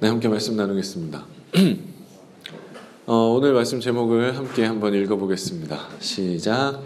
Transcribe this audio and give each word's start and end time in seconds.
네, 0.00 0.06
함께 0.06 0.28
말씀 0.28 0.54
나누겠습니다. 0.54 1.26
어, 3.06 3.14
오늘 3.34 3.52
말씀 3.52 3.80
제목을 3.80 4.36
함께 4.36 4.64
한번 4.64 4.94
읽어보겠습니다. 4.94 5.88
시작. 5.98 6.80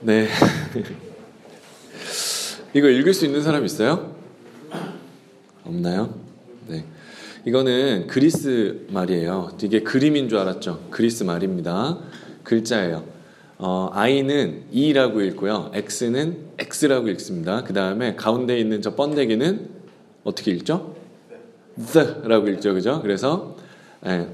네. 0.00 0.26
이거 2.72 2.88
읽을 2.88 3.12
수 3.12 3.26
있는 3.26 3.42
사람 3.42 3.62
있어요? 3.66 4.16
없나요? 5.64 6.14
네. 6.66 6.86
이거는 7.44 8.06
그리스 8.06 8.86
말이에요. 8.88 9.58
이게 9.62 9.82
그림인 9.82 10.30
줄 10.30 10.38
알았죠? 10.38 10.86
그리스 10.88 11.24
말입니다. 11.24 11.98
글자예요. 12.42 13.04
어, 13.58 13.90
I는 13.92 14.62
E라고 14.72 15.20
읽고요. 15.20 15.72
X는 15.74 16.38
X라고 16.58 17.10
읽습니다. 17.10 17.64
그 17.64 17.74
다음에 17.74 18.14
가운데 18.14 18.58
있는 18.58 18.80
저 18.80 18.94
번데기는 18.94 19.68
어떻게 20.24 20.50
읽죠? 20.52 21.03
The라고 21.92 22.48
읽죠. 22.48 22.74
그죠? 22.74 23.00
그래서 23.02 23.56
예, 24.06 24.28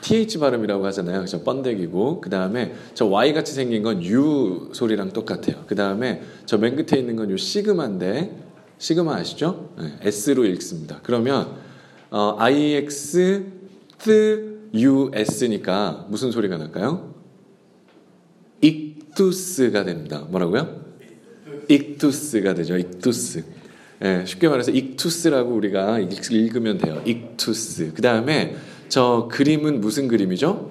th 0.00 0.38
발음이라고 0.38 0.84
하잖아요. 0.86 1.20
그죠? 1.22 1.42
번데기고 1.42 2.20
그 2.20 2.30
다음에 2.30 2.74
저 2.94 3.06
y 3.06 3.32
같이 3.32 3.52
생긴 3.52 3.82
건 3.82 4.02
u 4.04 4.70
소리랑 4.72 5.10
똑같아요. 5.12 5.64
그 5.66 5.74
다음에 5.74 6.22
저 6.46 6.58
맨 6.58 6.76
끝에 6.76 7.00
있는 7.00 7.16
건 7.16 7.30
요 7.30 7.36
시그마인데 7.36 8.36
시그마 8.78 9.16
아시죠? 9.16 9.70
예, 9.80 10.08
s로 10.08 10.44
읽습니다. 10.46 11.00
그러면 11.02 11.56
어, 12.10 12.36
ix 12.40 13.44
th 13.98 14.42
u 14.74 15.10
s니까 15.14 16.06
무슨 16.08 16.30
소리가 16.30 16.56
날까요? 16.58 17.14
익투스가 18.60 19.84
됩니다. 19.84 20.24
뭐라고요? 20.28 20.80
익투스가 21.68 22.54
되죠. 22.54 22.76
익투스. 22.76 23.44
예, 24.04 24.24
쉽게 24.24 24.48
말해서 24.48 24.70
익투스라고 24.70 25.54
우리가 25.54 25.98
읽으면 25.98 26.78
돼요. 26.78 27.02
익투스. 27.04 27.92
그 27.94 28.02
다음에 28.02 28.54
저 28.88 29.28
그림은 29.30 29.80
무슨 29.80 30.08
그림이죠? 30.08 30.70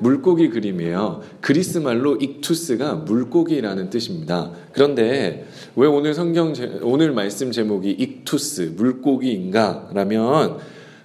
물고기 0.00 0.48
그림이에요. 0.48 1.22
그리스 1.40 1.78
말로 1.78 2.16
익투스가 2.16 2.94
물고기라는 2.94 3.90
뜻입니다. 3.90 4.52
그런데 4.72 5.46
왜 5.76 5.86
오늘 5.86 6.14
성경 6.14 6.54
제, 6.54 6.78
오늘 6.82 7.12
말씀 7.12 7.50
제목이 7.50 7.90
익투스 7.90 8.74
물고기인가라면 8.76 10.58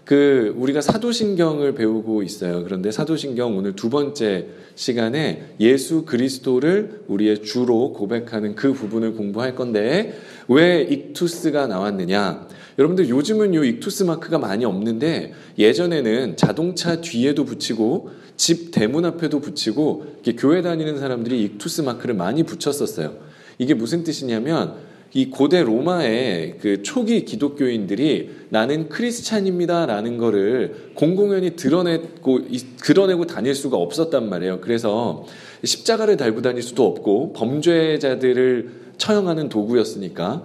그 0.05 0.53
우리가 0.57 0.81
사도신경을 0.81 1.75
배우고 1.75 2.23
있어요. 2.23 2.63
그런데 2.63 2.91
사도신경 2.91 3.57
오늘 3.57 3.73
두 3.73 3.89
번째 3.89 4.47
시간에 4.75 5.43
예수 5.59 6.03
그리스도를 6.03 7.03
우리의 7.07 7.41
주로 7.43 7.93
고백하는 7.93 8.55
그 8.55 8.73
부분을 8.73 9.13
공부할 9.13 9.55
건데 9.55 10.13
왜 10.47 10.81
익투스가 10.81 11.67
나왔느냐? 11.67 12.47
여러분들 12.77 13.09
요즘은 13.09 13.53
요 13.55 13.63
익투스 13.63 14.03
마크가 14.03 14.39
많이 14.39 14.65
없는데 14.65 15.33
예전에는 15.57 16.37
자동차 16.37 17.01
뒤에도 17.01 17.45
붙이고 17.45 18.09
집 18.35 18.71
대문 18.71 19.05
앞에도 19.05 19.39
붙이고 19.39 20.05
교회 20.37 20.61
다니는 20.61 20.97
사람들이 20.97 21.43
익투스 21.43 21.81
마크를 21.81 22.15
많이 22.15 22.43
붙였었어요. 22.43 23.15
이게 23.59 23.73
무슨 23.73 24.03
뜻이냐면 24.03 24.75
이 25.15 25.29
고대 25.29 25.63
로마의 25.63 26.55
그 26.59 26.81
초기 26.81 27.23
기독교인들이 27.23 28.31
나는 28.49 28.89
크리스찬입니다라는 28.89 30.17
거를 30.17 30.91
공공연히 30.95 31.55
드러내고 31.55 32.47
드러내고 32.81 33.27
다닐 33.27 33.53
수가 33.53 33.77
없었단 33.77 34.27
말이에요. 34.27 34.59
그래서 34.61 35.23
십자가를 35.63 36.17
달고 36.17 36.41
다닐 36.41 36.63
수도 36.63 36.87
없고 36.87 37.33
범죄자들을 37.33 38.82
처형하는 39.03 39.49
도구였으니까 39.49 40.43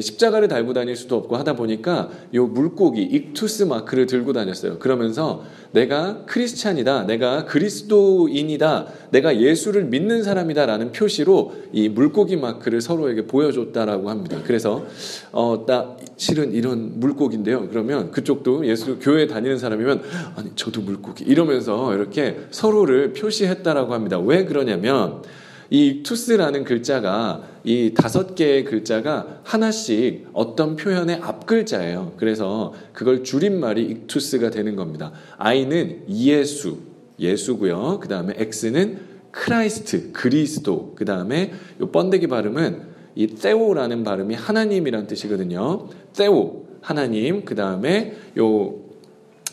십자가를 0.00 0.46
달고 0.46 0.72
다닐 0.72 0.94
수도 0.94 1.16
없고 1.16 1.36
하다 1.36 1.56
보니까 1.56 2.08
요 2.34 2.46
물고기 2.46 3.02
익투스 3.02 3.64
마크를 3.64 4.06
들고 4.06 4.32
다녔어요. 4.32 4.78
그러면서 4.78 5.42
내가 5.72 6.24
크리스찬이다, 6.24 7.06
내가 7.06 7.44
그리스도인이다, 7.44 8.86
내가 9.10 9.38
예수를 9.38 9.84
믿는 9.86 10.22
사람이다라는 10.22 10.92
표시로 10.92 11.54
이 11.72 11.88
물고기 11.88 12.36
마크를 12.36 12.80
서로에게 12.80 13.26
보여줬다라고 13.26 14.08
합니다. 14.08 14.38
그래서 14.46 14.86
어, 15.32 15.64
나 15.66 15.96
실은 16.16 16.52
이런 16.52 17.00
물고기인데요. 17.00 17.68
그러면 17.68 18.12
그쪽도 18.12 18.66
예수 18.66 18.98
교회 19.00 19.26
다니는 19.26 19.58
사람이면 19.58 20.02
아니 20.36 20.50
저도 20.54 20.80
물고기 20.80 21.24
이러면서 21.24 21.92
이렇게 21.92 22.38
서로를 22.50 23.12
표시했다라고 23.12 23.92
합니다. 23.92 24.18
왜 24.20 24.44
그러냐면 24.44 25.22
익투스라는 25.70 26.64
글자가 26.64 27.42
이 27.64 27.92
다섯 27.94 28.34
개의 28.34 28.64
글자가 28.64 29.40
하나씩 29.42 30.28
어떤 30.32 30.76
표현의 30.76 31.16
앞글자예요. 31.16 32.14
그래서 32.16 32.72
그걸 32.92 33.24
줄임말이 33.24 33.82
익투스가 33.84 34.50
되는 34.50 34.76
겁니다. 34.76 35.12
I는 35.38 36.04
예수, 36.08 36.78
예수고요. 37.18 37.98
그 38.00 38.08
다음에 38.08 38.34
X는 38.36 38.98
Christ, 39.32 40.12
그리스도. 40.12 40.94
그 40.96 41.04
다음에 41.04 41.52
요 41.80 41.90
번데기 41.90 42.26
발음은 42.26 42.96
이 43.16 43.26
테오라는 43.26 44.04
발음이 44.04 44.34
하나님이란 44.34 45.06
뜻이거든요. 45.06 45.88
테오, 46.14 46.66
하나님. 46.80 47.44
그 47.44 47.54
다음에 47.54 48.14
요 48.38 48.74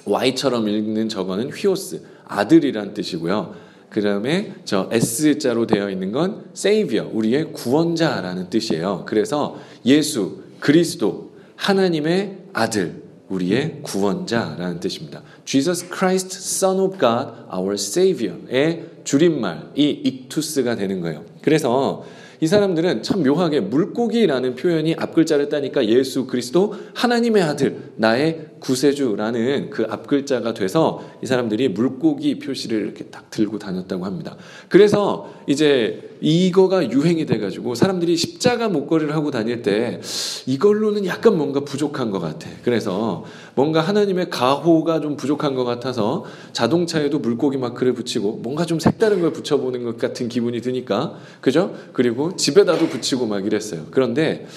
Y처럼 0.05 0.67
읽는 0.67 1.09
저거는 1.09 1.49
휘오스, 1.49 2.01
아들이란 2.25 2.93
뜻이고요. 2.93 3.55
그 3.93 4.01
다음에 4.01 4.53
저 4.65 4.89
S자로 4.91 5.67
되어 5.67 5.89
있는 5.89 6.11
건 6.11 6.45
Savior, 6.55 7.09
우리의 7.13 7.53
구원자라는 7.53 8.49
뜻이에요. 8.49 9.03
그래서 9.05 9.59
예수, 9.85 10.39
그리스도, 10.59 11.31
하나님의 11.55 12.39
아들, 12.53 13.03
우리의 13.29 13.81
구원자라는 13.83 14.79
뜻입니다. 14.79 15.21
Jesus 15.45 15.87
Christ, 15.93 16.37
Son 16.37 16.79
of 16.79 16.97
God, 16.97 17.33
our 17.53 17.75
Savior의 17.75 18.85
줄임말이 19.03 19.91
익투스가 19.91 20.75
되는 20.75 20.99
거예요. 20.99 21.23
그래서 21.41 22.03
이 22.41 22.47
사람들은 22.47 23.03
참 23.03 23.23
묘하게 23.23 23.61
물고기라는 23.61 24.55
표현이 24.55 24.95
앞글자를 24.97 25.49
따니까 25.49 25.85
예수 25.85 26.25
그리스도 26.25 26.73
하나님의 26.93 27.43
아들 27.43 27.91
나의 27.95 28.47
구세주라는 28.63 29.69
그 29.69 29.85
앞글자가 29.89 30.53
돼서 30.53 31.03
이 31.21 31.25
사람들이 31.25 31.69
물고기 31.69 32.39
표시를 32.39 32.81
이렇게 32.81 33.05
딱 33.05 33.29
들고 33.29 33.59
다녔다고 33.59 34.05
합니다. 34.05 34.37
그래서 34.69 35.31
이제 35.47 36.09
이거가 36.21 36.89
유행이 36.89 37.25
돼가지고 37.25 37.75
사람들이 37.75 38.15
십자가 38.15 38.69
목걸이를 38.69 39.13
하고 39.13 39.29
다닐 39.29 39.61
때 39.61 39.99
이걸로는 40.45 41.05
약간 41.05 41.37
뭔가 41.37 41.59
부족한 41.65 42.11
것 42.11 42.19
같아. 42.19 42.49
그래서 42.63 43.25
뭔가 43.55 43.81
하나님의 43.81 44.29
가호가 44.29 45.01
좀 45.01 45.17
부족한 45.17 45.55
것 45.55 45.65
같아서 45.65 46.23
자동차에도 46.53 47.19
물고기 47.19 47.57
마크를 47.57 47.93
붙이고 47.93 48.39
뭔가 48.41 48.65
좀 48.65 48.79
색다른 48.79 49.19
걸 49.19 49.33
붙여보는 49.33 49.83
것 49.83 49.97
같은 49.97 50.29
기분이 50.29 50.61
드니까 50.61 51.17
그죠? 51.41 51.75
그리고 51.91 52.37
집에다도 52.37 52.87
붙이고 52.87 53.25
막 53.25 53.45
이랬어요. 53.45 53.81
그런데 53.91 54.47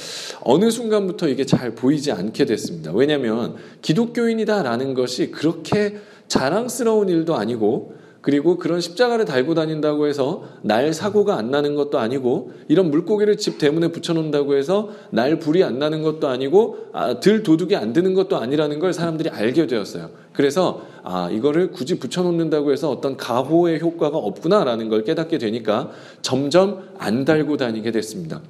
어느 0.43 0.71
순간부터 0.71 1.28
이게 1.28 1.44
잘 1.44 1.75
보이지 1.75 2.12
않게 2.12 2.44
됐습니다. 2.44 2.93
왜냐하면 2.93 3.56
기 3.83 3.96
독교인이다라는 3.97 4.95
것이 4.95 5.33
그렇게 5.33 5.97
자랑스러운 6.29 7.09
일도 7.09 7.34
아니고 7.34 7.97
그리고 8.27 8.57
그런 8.57 8.81
십자가를 8.81 9.25
달고 9.25 9.55
다닌다고 9.55 10.09
해서 10.09 10.43
날 10.62 10.93
사고가 10.93 11.37
안 11.37 11.53
나는 11.53 11.77
것도 11.77 12.01
아니고 12.01 12.51
이런 12.67 12.91
물고기를 12.91 13.37
집 13.37 13.59
대문에 13.59 13.93
붙여놓는다고 13.93 14.56
해서 14.56 14.91
날 15.11 15.39
불이 15.39 15.62
안 15.62 15.79
나는 15.79 16.03
것도 16.03 16.27
아니고 16.27 16.89
아, 16.93 17.21
들 17.21 17.45
도둑이 17.45 17.77
안 17.77 17.93
드는 17.93 18.15
것도 18.15 18.37
아니라는 18.37 18.81
걸 18.81 18.93
사람들이 18.93 19.31
알게 19.31 19.69
되었어요. 19.69 20.11
그래서 20.33 20.83
아 21.05 21.31
이거를 21.31 21.71
굳이 21.71 22.01
붙여놓는다고 22.01 22.73
해서 22.73 22.91
어떤 22.91 23.17
가호의 23.17 23.81
효과가 23.81 24.19
없구나라는 24.19 24.89
걸 24.89 25.05
깨닫게 25.05 25.39
되니까 25.39 25.91
점점 26.21 26.83
안 26.99 27.25
달고 27.25 27.59
다니게 27.59 27.93
됐습니다. 27.93 28.41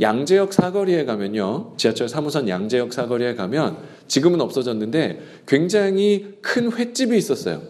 양재역 0.00 0.52
사거리에 0.52 1.04
가면요. 1.04 1.74
지하철 1.76 2.08
3호선 2.08 2.48
양재역 2.48 2.92
사거리에 2.92 3.34
가면 3.34 3.78
지금은 4.08 4.40
없어졌는데 4.40 5.20
굉장히 5.46 6.36
큰 6.42 6.72
횟집이 6.72 7.16
있었어요. 7.16 7.62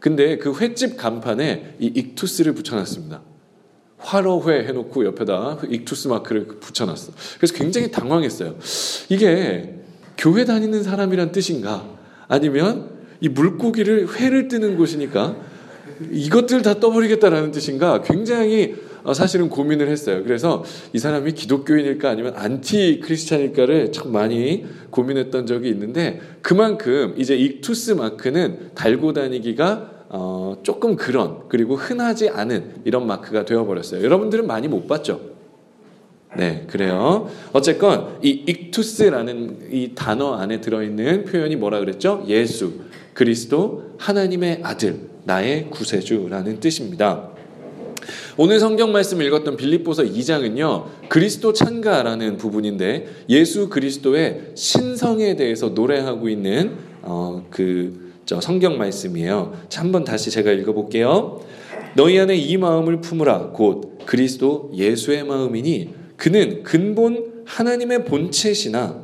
근데 0.00 0.36
그 0.38 0.52
횟집 0.58 0.96
간판에 0.96 1.76
이 1.78 1.86
익투스를 1.86 2.54
붙여놨습니다. 2.54 3.22
화로회 3.98 4.64
해놓고 4.66 5.04
옆에다 5.06 5.60
익투스 5.68 6.08
마크를 6.08 6.46
붙여놨어. 6.46 7.12
그래서 7.36 7.54
굉장히 7.54 7.90
당황했어요. 7.90 8.56
이게 9.08 9.78
교회 10.18 10.44
다니는 10.44 10.82
사람이란 10.82 11.30
뜻인가? 11.30 11.88
아니면 12.26 12.90
이 13.20 13.28
물고기를 13.28 14.16
회를 14.16 14.48
뜨는 14.48 14.76
곳이니까 14.76 15.36
이것들 16.10 16.62
다 16.62 16.80
떠버리겠다라는 16.80 17.50
뜻인가? 17.50 18.02
굉장히 18.02 18.74
어, 19.04 19.14
사실은 19.14 19.48
고민을 19.48 19.88
했어요. 19.88 20.22
그래서 20.22 20.64
이 20.92 20.98
사람이 20.98 21.32
기독교인일까 21.32 22.08
아니면 22.08 22.34
안티 22.36 23.00
크리스찬일까를 23.00 23.92
참 23.92 24.12
많이 24.12 24.64
고민했던 24.90 25.46
적이 25.46 25.70
있는데 25.70 26.20
그만큼 26.40 27.14
이제 27.18 27.36
익투스 27.36 27.92
마크는 27.92 28.70
달고 28.74 29.12
다니기가 29.12 29.90
어, 30.10 30.58
조금 30.62 30.94
그런 30.96 31.48
그리고 31.48 31.74
흔하지 31.74 32.28
않은 32.28 32.82
이런 32.84 33.06
마크가 33.06 33.44
되어버렸어요. 33.44 34.04
여러분들은 34.04 34.46
많이 34.46 34.68
못 34.68 34.86
봤죠? 34.86 35.32
네, 36.36 36.66
그래요. 36.68 37.28
어쨌건 37.52 38.18
이 38.22 38.30
익투스라는 38.46 39.68
이 39.70 39.92
단어 39.94 40.34
안에 40.34 40.60
들어있는 40.60 41.24
표현이 41.24 41.56
뭐라 41.56 41.78
그랬죠? 41.80 42.24
예수, 42.26 42.72
그리스도, 43.12 43.94
하나님의 43.98 44.60
아들, 44.62 45.11
나의 45.24 45.70
구세주라는 45.70 46.60
뜻입니다. 46.60 47.30
오늘 48.36 48.58
성경 48.58 48.92
말씀을 48.92 49.26
읽었던 49.26 49.56
빌립보서 49.56 50.02
2장은요. 50.02 51.08
그리스도 51.08 51.52
찬가라는 51.52 52.36
부분인데 52.36 53.06
예수 53.28 53.68
그리스도의 53.68 54.52
신성에 54.54 55.36
대해서 55.36 55.68
노래하고 55.68 56.28
있는 56.28 56.76
어, 57.02 57.46
그저 57.50 58.40
성경 58.40 58.78
말씀이에요. 58.78 59.60
자, 59.68 59.82
한번 59.82 60.04
다시 60.04 60.30
제가 60.30 60.50
읽어볼게요. 60.50 61.40
너희 61.94 62.18
안에 62.18 62.36
이 62.36 62.56
마음을 62.56 63.00
품으라 63.00 63.50
곧 63.52 63.98
그리스도 64.06 64.70
예수의 64.74 65.24
마음이니 65.24 65.94
그는 66.16 66.62
근본 66.62 67.44
하나님의 67.44 68.04
본체시나 68.04 69.02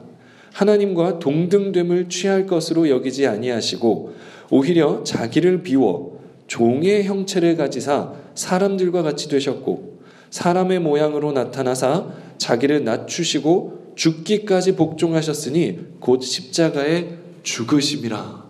하나님과 0.52 1.18
동등됨을 1.18 2.08
취할 2.08 2.46
것으로 2.46 2.88
여기지 2.88 3.26
아니하시고 3.26 4.14
오히려 4.50 5.02
자기를 5.04 5.62
비워 5.62 6.18
종의 6.46 7.04
형체를 7.04 7.56
가지사 7.56 8.12
사람들과 8.34 9.02
같이 9.02 9.28
되셨고 9.28 9.98
사람의 10.30 10.80
모양으로 10.80 11.32
나타나사 11.32 12.06
자기를 12.38 12.84
낮추시고 12.84 13.94
죽기까지 13.94 14.76
복종하셨으니 14.76 15.78
곧 16.00 16.22
십자가에 16.22 17.08
죽으심이라. 17.42 18.46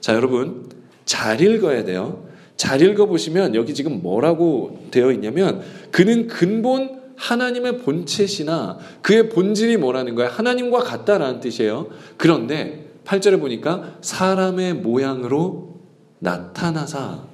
자, 0.00 0.14
여러분 0.14 0.68
잘 1.04 1.40
읽어야 1.40 1.84
돼요. 1.84 2.24
잘 2.56 2.80
읽어 2.80 3.06
보시면 3.06 3.54
여기 3.54 3.74
지금 3.74 4.02
뭐라고 4.02 4.86
되어 4.90 5.12
있냐면 5.12 5.62
그는 5.90 6.26
근본 6.26 7.00
하나님의 7.16 7.78
본체시나 7.78 8.78
그의 9.02 9.28
본질이 9.28 9.78
뭐라는 9.78 10.14
거야? 10.14 10.28
하나님과 10.28 10.80
같다라는 10.80 11.40
뜻이에요. 11.40 11.88
그런데 12.16 12.85
8절에 13.06 13.40
보니까 13.40 13.96
사람의 14.00 14.74
모양으로 14.74 15.76
나타나사. 16.18 17.24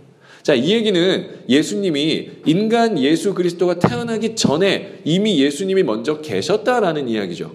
자, 0.42 0.54
이 0.54 0.72
얘기는 0.72 1.44
예수님이 1.48 2.30
인간 2.46 2.98
예수 2.98 3.32
그리스도가 3.32 3.78
태어나기 3.78 4.34
전에 4.34 5.00
이미 5.04 5.40
예수님이 5.40 5.82
먼저 5.82 6.20
계셨다라는 6.20 7.08
이야기죠. 7.08 7.52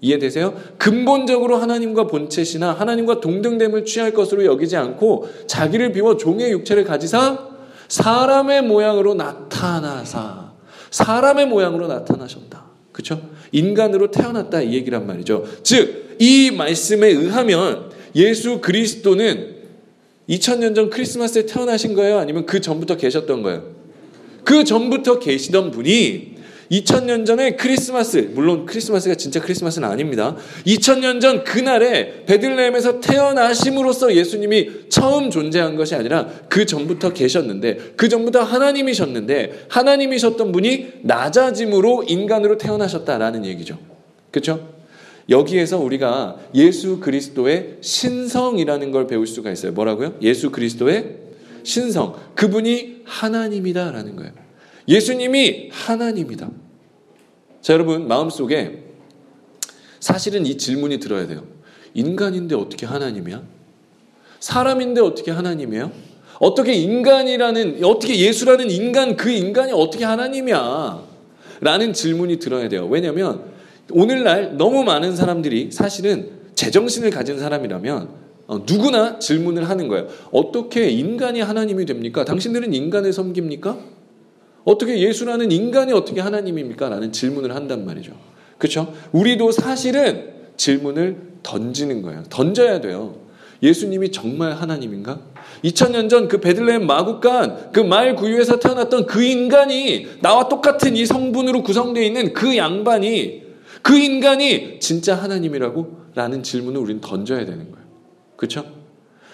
이해되세요? 0.00 0.54
근본적으로 0.78 1.56
하나님과 1.56 2.08
본체시나 2.08 2.72
하나님과 2.72 3.20
동등됨을 3.20 3.84
취할 3.84 4.12
것으로 4.12 4.44
여기지 4.44 4.76
않고 4.76 5.28
자기를 5.46 5.92
비워 5.92 6.16
종의 6.16 6.50
육체를 6.50 6.84
가지사 6.84 7.50
사람의 7.86 8.62
모양으로 8.62 9.14
나타나사. 9.14 10.52
사람의 10.90 11.46
모양으로 11.46 11.86
나타나셨다. 11.86 12.64
그렇죠? 12.90 13.20
인간으로 13.52 14.10
태어났다 14.10 14.62
이 14.62 14.74
얘기란 14.74 15.06
말이죠. 15.06 15.44
즉, 15.62 16.11
이 16.22 16.52
말씀에 16.52 17.08
의하면 17.08 17.90
예수 18.14 18.60
그리스도는 18.60 19.56
2000년 20.28 20.72
전 20.72 20.88
크리스마스에 20.88 21.46
태어나신 21.46 21.94
거예요? 21.94 22.18
아니면 22.18 22.46
그 22.46 22.60
전부터 22.60 22.96
계셨던 22.96 23.42
거예요? 23.42 23.64
그 24.44 24.62
전부터 24.62 25.18
계시던 25.18 25.72
분이 25.72 26.36
2000년 26.70 27.26
전에 27.26 27.56
크리스마스, 27.56 28.30
물론 28.34 28.66
크리스마스가 28.66 29.16
진짜 29.16 29.40
크리스마스는 29.40 29.88
아닙니다. 29.88 30.36
2000년 30.64 31.20
전 31.20 31.42
그날에 31.42 32.24
베들레헴에서 32.24 33.00
태어나심으로써 33.00 34.14
예수님이 34.14 34.70
처음 34.90 35.28
존재한 35.28 35.74
것이 35.74 35.96
아니라 35.96 36.28
그 36.48 36.64
전부터 36.66 37.14
계셨는데, 37.14 37.94
그 37.96 38.08
전부터 38.08 38.44
하나님이셨는데, 38.44 39.66
하나님이셨던 39.68 40.52
분이 40.52 40.86
낮아짐으로 41.02 42.04
인간으로 42.06 42.58
태어나셨다라는 42.58 43.44
얘기죠. 43.44 43.76
그렇죠? 44.30 44.71
여기에서 45.32 45.78
우리가 45.78 46.36
예수 46.54 47.00
그리스도의 47.00 47.78
신성이라는 47.80 48.92
걸 48.92 49.06
배울 49.08 49.26
수가 49.26 49.50
있어요. 49.50 49.72
뭐라고요? 49.72 50.14
예수 50.22 50.50
그리스도의 50.50 51.16
신성. 51.64 52.14
그분이 52.34 53.02
하나님이다라는 53.04 54.16
거예요. 54.16 54.32
예수님이 54.88 55.70
하나님이다. 55.72 56.50
자, 57.60 57.72
여러분, 57.72 58.06
마음속에 58.08 58.82
사실은 60.00 60.46
이 60.46 60.58
질문이 60.58 60.98
들어야 60.98 61.26
돼요. 61.26 61.44
인간인데 61.94 62.54
어떻게 62.54 62.86
하나님이야? 62.86 63.42
사람인데 64.40 65.00
어떻게 65.00 65.30
하나님이에요? 65.30 65.92
어떻게 66.40 66.74
인간이라는, 66.74 67.84
어떻게 67.84 68.18
예수라는 68.18 68.70
인간, 68.70 69.16
그 69.16 69.30
인간이 69.30 69.72
어떻게 69.72 70.04
하나님이야? 70.04 71.04
라는 71.60 71.92
질문이 71.92 72.38
들어야 72.40 72.68
돼요. 72.68 72.88
왜냐면 72.90 73.51
오늘날 73.94 74.56
너무 74.56 74.84
많은 74.84 75.14
사람들이 75.16 75.70
사실은 75.70 76.30
제정신을 76.54 77.10
가진 77.10 77.38
사람이라면 77.38 78.08
어, 78.48 78.58
누구나 78.68 79.18
질문을 79.18 79.68
하는 79.68 79.88
거예요. 79.88 80.08
어떻게 80.32 80.88
인간이 80.90 81.40
하나님이 81.40 81.86
됩니까? 81.86 82.24
당신들은 82.24 82.74
인간을 82.74 83.12
섬깁니까? 83.12 83.78
어떻게 84.64 84.98
예수라는 85.00 85.50
인간이 85.50 85.92
어떻게 85.92 86.20
하나님입니까? 86.20 86.88
라는 86.88 87.12
질문을 87.12 87.54
한단 87.54 87.84
말이죠. 87.84 88.12
그렇죠? 88.58 88.92
우리도 89.12 89.50
사실은 89.52 90.30
질문을 90.56 91.16
던지는 91.42 92.02
거예요. 92.02 92.22
던져야 92.28 92.80
돼요. 92.80 93.16
예수님이 93.62 94.10
정말 94.10 94.52
하나님인가? 94.52 95.20
2000년 95.64 96.10
전 96.10 96.28
그 96.28 96.40
베들레헴 96.40 96.86
마국간 96.86 97.70
그 97.72 97.80
말 97.80 98.14
구유에서 98.16 98.58
태어났던 98.58 99.06
그 99.06 99.22
인간이 99.22 100.06
나와 100.20 100.48
똑같은 100.48 100.96
이 100.96 101.06
성분으로 101.06 101.62
구성되어 101.62 102.02
있는 102.02 102.32
그 102.32 102.56
양반이 102.56 103.42
그 103.82 103.98
인간이 103.98 104.80
진짜 104.80 105.14
하나님이라고? 105.14 106.02
라는 106.14 106.42
질문을 106.42 106.80
우리는 106.80 107.00
던져야 107.00 107.44
되는 107.44 107.70
거예요. 107.70 107.86
그렇죠? 108.36 108.64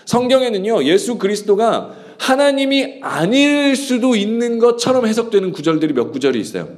성경에는요. 0.05 0.85
예수 0.85 1.19
그리스도가 1.19 1.95
하나님이 2.19 3.01
아닐 3.03 3.77
수도 3.77 4.17
있는 4.17 4.59
것처럼 4.59 5.07
해석되는 5.07 5.53
구절들이 5.53 5.93
몇 5.93 6.11
구절이 6.11 6.41
있어요. 6.41 6.69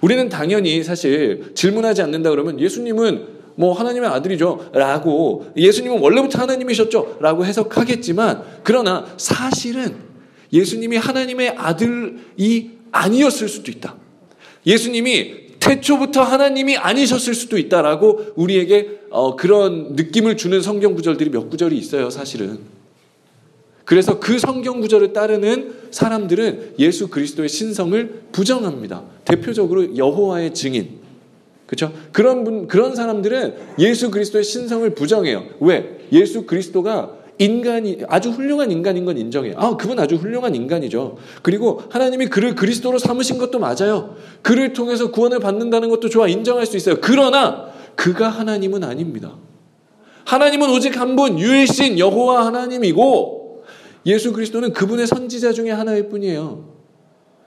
우리는 0.00 0.28
당연히 0.28 0.82
사실 0.82 1.52
질문하지 1.54 2.02
않는다 2.02 2.30
그러면 2.30 2.58
예수님은 2.58 3.26
뭐 3.54 3.72
하나님의 3.72 4.08
아들이죠. 4.08 4.70
라고 4.72 5.46
예수님은 5.56 6.00
원래부터 6.00 6.40
하나님이셨죠. 6.40 7.18
라고 7.20 7.44
해석하겠지만 7.44 8.42
그러나 8.62 9.06
사실은 9.16 9.96
예수님이 10.52 10.96
하나님의 10.96 11.54
아들이 11.56 12.70
아니었을 12.90 13.48
수도 13.48 13.70
있다. 13.70 13.96
예수님이 14.66 15.41
태초부터 15.62 16.22
하나님이 16.22 16.76
아니셨을 16.76 17.34
수도 17.34 17.56
있다라고 17.56 18.32
우리에게 18.34 19.00
어, 19.10 19.36
그런 19.36 19.92
느낌을 19.94 20.36
주는 20.36 20.60
성경 20.60 20.94
구절들이 20.94 21.30
몇 21.30 21.48
구절이 21.48 21.78
있어요, 21.78 22.10
사실은. 22.10 22.58
그래서 23.84 24.18
그 24.18 24.38
성경 24.38 24.80
구절을 24.80 25.12
따르는 25.12 25.74
사람들은 25.90 26.74
예수 26.78 27.08
그리스도의 27.08 27.48
신성을 27.48 28.22
부정합니다. 28.32 29.04
대표적으로 29.24 29.96
여호와의 29.96 30.54
증인. 30.54 31.00
그렇죠? 31.66 31.92
그런 32.12 32.44
분 32.44 32.66
그런 32.66 32.94
사람들은 32.94 33.54
예수 33.78 34.10
그리스도의 34.10 34.44
신성을 34.44 34.88
부정해요. 34.94 35.44
왜? 35.60 36.00
예수 36.12 36.44
그리스도가 36.44 37.21
인간이 37.38 37.98
아주 38.08 38.30
훌륭한 38.30 38.70
인간인 38.70 39.04
건 39.04 39.18
인정해요. 39.18 39.54
아, 39.56 39.76
그분 39.76 39.98
아주 39.98 40.16
훌륭한 40.16 40.54
인간이죠. 40.54 41.16
그리고 41.42 41.82
하나님이 41.90 42.26
그를 42.26 42.54
그리스도로 42.54 42.98
삼으신 42.98 43.38
것도 43.38 43.58
맞아요. 43.58 44.16
그를 44.42 44.72
통해서 44.72 45.10
구원을 45.10 45.40
받는다는 45.40 45.88
것도 45.88 46.08
좋아 46.08 46.28
인정할 46.28 46.66
수 46.66 46.76
있어요. 46.76 46.96
그러나 47.00 47.66
그가 47.96 48.28
하나님은 48.28 48.84
아닙니다. 48.84 49.34
하나님은 50.24 50.70
오직 50.70 50.98
한 51.00 51.16
분 51.16 51.38
유일신 51.38 51.98
여호와 51.98 52.46
하나님이고 52.46 53.64
예수 54.06 54.32
그리스도는 54.32 54.72
그분의 54.72 55.06
선지자 55.06 55.52
중에 55.52 55.70
하나일 55.70 56.08
뿐이에요. 56.08 56.72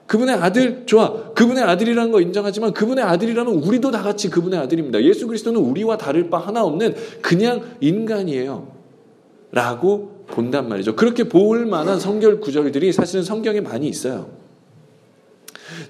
그분의 0.06 0.36
아들, 0.36 0.84
좋아. 0.86 1.32
그분의 1.34 1.64
아들이라는 1.64 2.12
거 2.12 2.20
인정하지만 2.20 2.72
그분의 2.72 3.02
아들이라면 3.04 3.54
우리도 3.54 3.90
다 3.90 4.02
같이 4.02 4.30
그분의 4.30 4.60
아들입니다. 4.60 5.02
예수 5.02 5.26
그리스도는 5.26 5.60
우리와 5.60 5.96
다를 5.96 6.30
바 6.30 6.38
하나 6.38 6.62
없는 6.64 6.94
그냥 7.22 7.62
인간이에요. 7.80 8.75
라고 9.52 10.24
본단 10.26 10.68
말이죠. 10.68 10.96
그렇게 10.96 11.24
볼 11.24 11.66
만한 11.66 12.00
성결 12.00 12.40
구절들이 12.40 12.92
사실은 12.92 13.22
성경에 13.22 13.60
많이 13.60 13.88
있어요. 13.88 14.28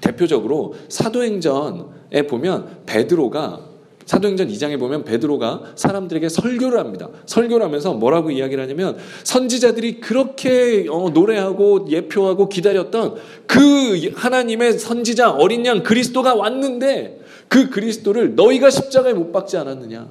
대표적으로 0.00 0.74
사도행전에 0.88 2.26
보면 2.28 2.82
베드로가 2.86 3.76
사도행전 4.06 4.48
2장에 4.48 4.78
보면 4.78 5.02
베드로가 5.02 5.72
사람들에게 5.74 6.28
설교를 6.28 6.78
합니다. 6.78 7.08
설교를 7.26 7.66
하면서 7.66 7.92
뭐라고 7.92 8.30
이야기를 8.30 8.62
하냐면 8.62 8.96
선지자들이 9.24 10.00
그렇게 10.00 10.86
어, 10.88 11.10
노래하고 11.10 11.86
예표하고 11.90 12.48
기다렸던 12.48 13.16
그 13.48 14.12
하나님의 14.14 14.78
선지자 14.78 15.32
어린 15.32 15.66
양 15.66 15.82
그리스도가 15.82 16.36
왔는데 16.36 17.20
그 17.48 17.68
그리스도를 17.68 18.36
너희가 18.36 18.70
십자가에 18.70 19.12
못 19.12 19.32
박지 19.32 19.56
않았느냐. 19.56 20.08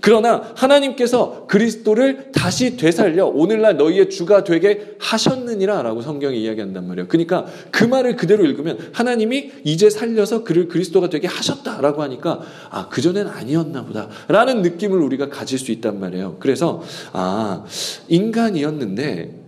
그러나 0.00 0.52
하나님께서 0.54 1.46
그리스도를 1.46 2.32
다시 2.32 2.76
되살려 2.76 3.26
오늘날 3.26 3.76
너희의 3.76 4.10
주가 4.10 4.44
되게 4.44 4.96
하셨느니라 4.98 5.82
라고 5.82 6.02
성경이 6.02 6.40
이야기한단 6.42 6.86
말이에요. 6.86 7.08
그러니까 7.08 7.46
그 7.70 7.84
말을 7.84 8.16
그대로 8.16 8.44
읽으면 8.44 8.78
하나님이 8.92 9.52
이제 9.64 9.90
살려서 9.90 10.44
그를 10.44 10.68
그리스도가 10.68 11.08
되게 11.08 11.26
하셨다 11.26 11.80
라고 11.80 12.02
하니까 12.02 12.40
아, 12.70 12.88
그전엔 12.88 13.26
아니었나 13.26 13.84
보다 13.84 14.08
라는 14.28 14.62
느낌을 14.62 14.98
우리가 14.98 15.28
가질 15.28 15.58
수 15.58 15.72
있단 15.72 15.98
말이에요. 15.98 16.36
그래서 16.40 16.82
아, 17.12 17.64
인간이었는데 18.08 19.46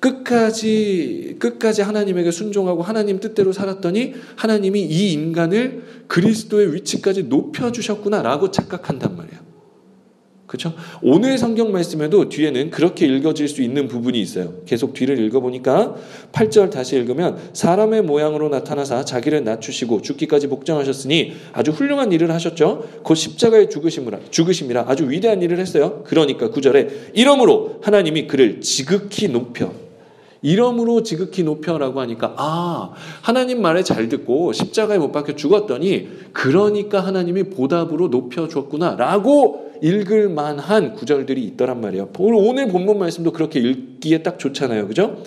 끝까지 0.00 1.36
끝까지 1.38 1.82
하나님에게 1.82 2.30
순종하고 2.30 2.82
하나님 2.82 3.20
뜻대로 3.20 3.52
살았더니 3.52 4.14
하나님이 4.34 4.80
이 4.82 5.12
인간을 5.12 5.82
그리스도의 6.08 6.74
위치까지 6.74 7.24
높여 7.24 7.70
주셨구나라고 7.70 8.50
착각한단 8.50 9.16
말이에요. 9.16 9.29
그렇죠? 10.50 10.74
오늘 11.00 11.38
성경 11.38 11.70
말씀에도 11.70 12.28
뒤에는 12.28 12.70
그렇게 12.70 13.06
읽어질 13.06 13.46
수 13.46 13.62
있는 13.62 13.86
부분이 13.86 14.20
있어요. 14.20 14.54
계속 14.66 14.94
뒤를 14.94 15.16
읽어보니까 15.20 15.94
8절 16.32 16.72
다시 16.72 16.96
읽으면 16.96 17.38
사람의 17.52 18.02
모양으로 18.02 18.48
나타나사 18.48 19.04
자기를 19.04 19.44
낮추시고 19.44 20.02
죽기까지 20.02 20.48
복종하셨으니 20.48 21.34
아주 21.52 21.70
훌륭한 21.70 22.10
일을 22.10 22.32
하셨죠. 22.32 22.88
곧 23.04 23.14
십자가에 23.14 23.68
죽으심이라, 23.68 24.18
죽으심이라 24.32 24.86
아주 24.88 25.08
위대한 25.08 25.40
일을 25.40 25.60
했어요. 25.60 26.02
그러니까 26.04 26.48
9절에 26.48 27.12
이러므로 27.14 27.78
하나님이 27.82 28.26
그를 28.26 28.60
지극히 28.60 29.28
높여 29.28 29.72
이러므로 30.42 31.04
지극히 31.04 31.44
높여라고 31.44 32.00
하니까 32.00 32.34
아 32.38 32.92
하나님 33.20 33.62
말에 33.62 33.84
잘 33.84 34.08
듣고 34.08 34.52
십자가에 34.52 34.98
못 34.98 35.12
박혀 35.12 35.36
죽었더니 35.36 36.08
그러니까 36.32 36.98
하나님이 36.98 37.44
보답으로 37.44 38.10
높여 38.10 38.48
주었구나라고 38.48 39.69
읽을 39.82 40.28
만한 40.28 40.94
구절들이 40.94 41.42
있더란 41.44 41.80
말이에요. 41.80 42.10
오늘 42.18 42.68
본문 42.68 42.98
말씀도 42.98 43.32
그렇게 43.32 43.60
읽기에 43.60 44.22
딱 44.22 44.38
좋잖아요. 44.38 44.88
그죠? 44.88 45.22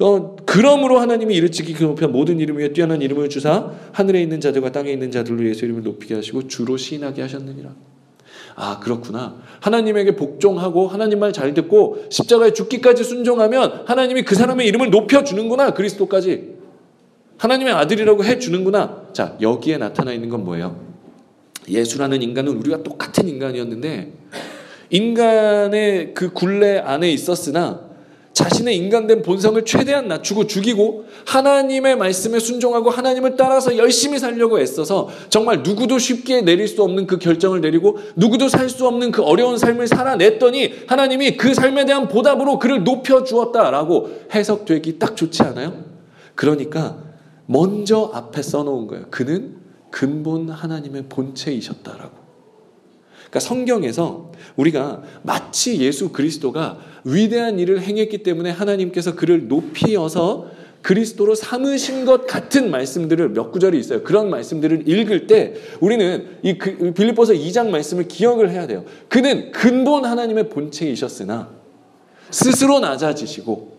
어, 0.00 0.36
그러므로 0.46 1.00
하나님이 1.00 1.34
이를 1.34 1.50
지키기 1.50 1.82
높여 1.82 2.06
모든 2.06 2.38
이름 2.38 2.58
위에 2.58 2.72
뛰어난 2.72 3.02
이름을 3.02 3.28
주사 3.28 3.72
하늘에 3.92 4.22
있는 4.22 4.40
자들과 4.40 4.70
땅에 4.70 4.92
있는 4.92 5.10
자들로 5.10 5.46
예수 5.48 5.64
이름을 5.64 5.82
높이게 5.82 6.14
하시고 6.14 6.46
주로 6.46 6.76
시인하게 6.76 7.22
하셨느니라. 7.22 7.74
아, 8.54 8.80
그렇구나. 8.80 9.36
하나님에게 9.60 10.16
복종하고 10.16 10.88
하나님 10.88 11.20
말 11.20 11.32
잘 11.32 11.54
듣고 11.54 12.04
십자가에 12.10 12.52
죽기까지 12.52 13.04
순종하면 13.04 13.82
하나님이 13.86 14.22
그 14.22 14.34
사람의 14.34 14.66
이름을 14.66 14.90
높여 14.90 15.22
주는구나. 15.24 15.74
그리스도까지. 15.74 16.58
하나님의 17.38 17.72
아들이라고 17.72 18.24
해 18.24 18.38
주는구나. 18.38 19.08
자, 19.12 19.36
여기에 19.40 19.78
나타나 19.78 20.12
있는 20.12 20.28
건 20.28 20.44
뭐예요? 20.44 20.87
예수라는 21.70 22.22
인간은 22.22 22.56
우리가 22.58 22.82
똑같은 22.82 23.28
인간이었는데 23.28 24.12
인간의 24.90 26.14
그 26.14 26.32
굴레 26.32 26.78
안에 26.78 27.10
있었으나 27.10 27.88
자신의 28.38 28.76
인간된 28.76 29.22
본성을 29.22 29.64
최대한 29.64 30.06
낮추고 30.06 30.46
죽이고 30.46 31.06
하나님의 31.26 31.96
말씀에 31.96 32.38
순종하고 32.38 32.88
하나님을 32.88 33.34
따라서 33.36 33.76
열심히 33.76 34.20
살려고 34.20 34.60
애써서 34.60 35.08
정말 35.28 35.64
누구도 35.64 35.98
쉽게 35.98 36.42
내릴 36.42 36.68
수 36.68 36.84
없는 36.84 37.08
그 37.08 37.18
결정을 37.18 37.60
내리고 37.60 37.98
누구도 38.14 38.48
살 38.48 38.68
수 38.68 38.86
없는 38.86 39.10
그 39.10 39.22
어려운 39.22 39.58
삶을 39.58 39.88
살아냈더니 39.88 40.84
하나님이 40.86 41.36
그 41.36 41.52
삶에 41.52 41.84
대한 41.86 42.06
보답으로 42.06 42.60
그를 42.60 42.84
높여 42.84 43.24
주었다라고 43.24 44.10
해석되기 44.32 45.00
딱 45.00 45.16
좋지 45.16 45.42
않아요? 45.42 45.84
그러니까 46.36 46.98
먼저 47.46 48.10
앞에 48.12 48.42
써놓은 48.42 48.86
거예요. 48.86 49.06
그는 49.10 49.56
근본 49.90 50.50
하나님의 50.50 51.04
본체이셨다라고. 51.08 52.28
그러니까 53.28 53.40
성경에서 53.40 54.32
우리가 54.56 55.02
마치 55.22 55.78
예수 55.80 56.10
그리스도가 56.10 56.78
위대한 57.04 57.58
일을 57.58 57.82
행했기 57.82 58.22
때문에 58.22 58.50
하나님께서 58.50 59.14
그를 59.14 59.48
높이어서 59.48 60.50
그리스도로 60.82 61.34
삼으신 61.34 62.04
것 62.04 62.26
같은 62.26 62.70
말씀들을 62.70 63.30
몇 63.30 63.50
구절이 63.50 63.78
있어요. 63.78 64.02
그런 64.02 64.30
말씀들을 64.30 64.88
읽을 64.88 65.26
때 65.26 65.54
우리는 65.80 66.38
이 66.42 66.56
그, 66.56 66.92
빌립보서 66.92 67.34
2장 67.34 67.68
말씀을 67.68 68.08
기억을 68.08 68.50
해야 68.50 68.66
돼요. 68.66 68.84
그는 69.08 69.50
근본 69.52 70.04
하나님의 70.04 70.48
본체이셨으나 70.48 71.50
스스로 72.30 72.80
낮아지시고 72.80 73.76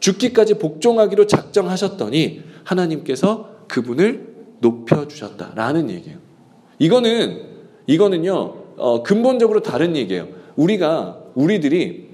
죽기까지 0.00 0.54
복종하기로 0.54 1.26
작정하셨더니 1.26 2.42
하나님께서 2.64 3.56
그분을 3.68 4.25
높여 4.60 5.08
주셨다라는 5.08 5.90
얘기예요. 5.90 6.18
이거는 6.78 7.42
이거는요 7.86 8.54
어, 8.76 9.02
근본적으로 9.02 9.60
다른 9.60 9.96
얘기예요. 9.96 10.28
우리가 10.56 11.18
우리들이 11.34 12.06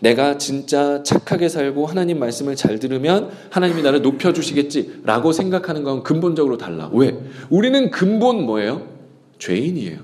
내가 0.00 0.38
진짜 0.38 1.02
착하게 1.02 1.48
살고 1.48 1.86
하나님 1.86 2.18
말씀을 2.20 2.54
잘 2.54 2.78
들으면 2.78 3.30
하나님이 3.50 3.82
나를 3.82 4.02
높여주시겠지라고 4.02 5.32
생각하는 5.32 5.82
건 5.82 6.02
근본적으로 6.02 6.56
달라. 6.56 6.88
왜? 6.92 7.18
우리는 7.50 7.90
근본 7.90 8.44
뭐예요? 8.44 8.86
죄인이에요. 9.38 9.98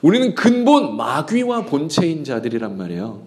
우리는 0.00 0.34
근본 0.34 0.96
마귀와 0.96 1.62
본체인 1.62 2.22
자들이란 2.22 2.76
말이에요. 2.76 3.26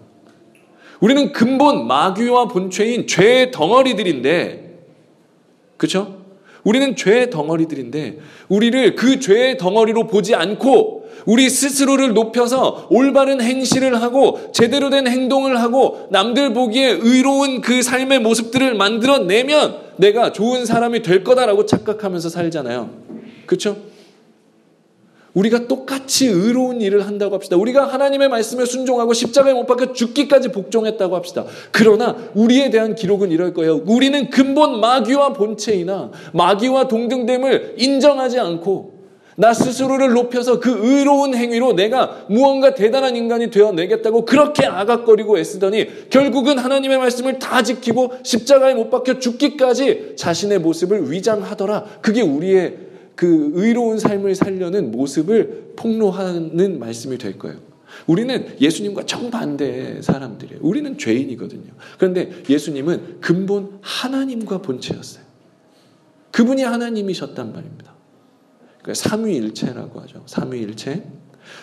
우리는 1.00 1.32
근본 1.32 1.86
마귀와 1.86 2.48
본체인 2.48 3.06
죄의 3.06 3.50
덩어리들인데, 3.50 4.86
그렇죠? 5.76 6.21
우리는 6.64 6.94
죄의 6.96 7.30
덩어리들인데 7.30 8.18
우리를 8.48 8.94
그 8.94 9.20
죄의 9.20 9.58
덩어리로 9.58 10.06
보지 10.06 10.34
않고 10.34 11.02
우리 11.26 11.48
스스로를 11.48 12.14
높여서 12.14 12.88
올바른 12.90 13.40
행실을 13.40 14.00
하고 14.02 14.50
제대로 14.52 14.90
된 14.90 15.06
행동을 15.06 15.60
하고 15.60 16.08
남들 16.10 16.52
보기에 16.52 16.98
의로운 17.00 17.60
그 17.60 17.82
삶의 17.82 18.20
모습들을 18.20 18.74
만들어내면 18.74 19.76
내가 19.96 20.32
좋은 20.32 20.66
사람이 20.66 21.02
될 21.02 21.22
거다라고 21.22 21.66
착각하면서 21.66 22.28
살잖아요. 22.28 22.90
그렇죠? 23.46 23.76
우리가 25.34 25.66
똑같이 25.66 26.26
의로운 26.26 26.80
일을 26.80 27.06
한다고 27.06 27.34
합시다. 27.34 27.56
우리가 27.56 27.86
하나님의 27.86 28.28
말씀에 28.28 28.66
순종하고 28.66 29.14
십자가에 29.14 29.54
못 29.54 29.66
박혀 29.66 29.92
죽기까지 29.92 30.52
복종했다고 30.52 31.16
합시다. 31.16 31.46
그러나 31.70 32.16
우리에 32.34 32.70
대한 32.70 32.94
기록은 32.94 33.30
이럴 33.30 33.54
거예요. 33.54 33.80
우리는 33.86 34.28
근본 34.30 34.80
마귀와 34.80 35.32
본체이나 35.32 36.10
마귀와 36.34 36.88
동등됨을 36.88 37.76
인정하지 37.78 38.38
않고 38.40 38.92
나 39.34 39.54
스스로를 39.54 40.12
높여서 40.12 40.60
그 40.60 40.78
의로운 40.82 41.34
행위로 41.34 41.72
내가 41.72 42.26
무언가 42.28 42.74
대단한 42.74 43.16
인간이 43.16 43.50
되어내겠다고 43.50 44.26
그렇게 44.26 44.66
아각거리고 44.66 45.38
애쓰더니 45.38 46.10
결국은 46.10 46.58
하나님의 46.58 46.98
말씀을 46.98 47.38
다 47.38 47.62
지키고 47.62 48.12
십자가에 48.22 48.74
못 48.74 48.90
박혀 48.90 49.18
죽기까지 49.18 50.12
자신의 50.16 50.58
모습을 50.58 51.10
위장하더라. 51.10 51.84
그게 52.02 52.20
우리의 52.20 52.91
그 53.22 53.52
의로운 53.54 54.00
삶을 54.00 54.34
살려는 54.34 54.90
모습을 54.90 55.74
폭로하는 55.76 56.80
말씀이 56.80 57.18
될 57.18 57.38
거예요. 57.38 57.60
우리는 58.08 58.56
예수님과 58.60 59.06
정반대의 59.06 60.02
사람들이에요. 60.02 60.58
우리는 60.60 60.98
죄인이거든요. 60.98 61.72
그런데 61.98 62.32
예수님은 62.50 63.20
근본 63.20 63.78
하나님과 63.80 64.62
본체였어요. 64.62 65.22
그분이 66.32 66.64
하나님이셨단 66.64 67.52
말입니다. 67.52 67.94
그러니까 68.80 68.94
삼위일체라고 68.94 70.00
하죠. 70.00 70.24
삼위일체. 70.26 71.04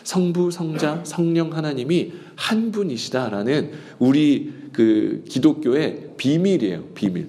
성부, 0.06 0.52
성자, 0.52 1.04
성령 1.04 1.54
하나님이 1.54 2.14
한 2.38 2.72
분이시다라는 2.72 3.72
우리 3.98 4.54
그 4.72 5.26
기독교의 5.28 6.12
비밀이에요. 6.16 6.86
비밀. 6.94 7.28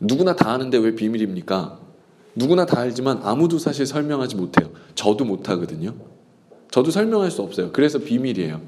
누구나 0.00 0.34
다 0.34 0.50
아는데 0.50 0.78
왜 0.78 0.96
비밀입니까? 0.96 1.85
누구나 2.36 2.66
다 2.66 2.80
알지만 2.80 3.20
아무도 3.24 3.58
사실 3.58 3.86
설명하지 3.86 4.36
못해요. 4.36 4.70
저도 4.94 5.24
못하거든요. 5.24 5.94
저도 6.70 6.90
설명할 6.90 7.30
수 7.30 7.42
없어요. 7.42 7.72
그래서 7.72 7.98
비밀이에요. 7.98 8.60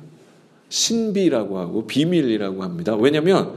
신비라고 0.70 1.58
하고 1.58 1.86
비밀이라고 1.86 2.62
합니다. 2.62 2.96
왜냐하면 2.96 3.52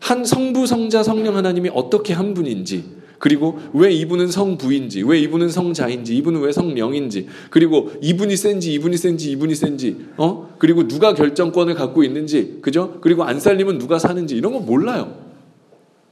한 0.00 0.24
성부, 0.24 0.66
성자, 0.66 1.04
성령 1.04 1.36
하나님이 1.36 1.70
어떻게 1.72 2.12
한 2.12 2.34
분인지 2.34 3.02
그리고 3.22 3.60
왜 3.72 3.92
이분은 3.92 4.32
성부인지, 4.32 5.04
왜 5.04 5.20
이분은 5.20 5.48
성자인지, 5.48 6.16
이분은 6.16 6.40
왜 6.40 6.50
성령인지, 6.50 7.28
그리고 7.50 7.92
이분이 8.02 8.36
센지, 8.36 8.72
이분이 8.72 8.96
센지, 8.96 9.30
이분이 9.30 9.54
센지, 9.54 10.06
어? 10.16 10.52
그리고 10.58 10.88
누가 10.88 11.14
결정권을 11.14 11.74
갖고 11.74 12.02
있는지, 12.02 12.58
그죠? 12.62 12.98
그리고 13.00 13.22
안 13.22 13.38
살리면 13.38 13.78
누가 13.78 14.00
사는지, 14.00 14.34
이런 14.34 14.52
거 14.52 14.58
몰라요. 14.58 15.31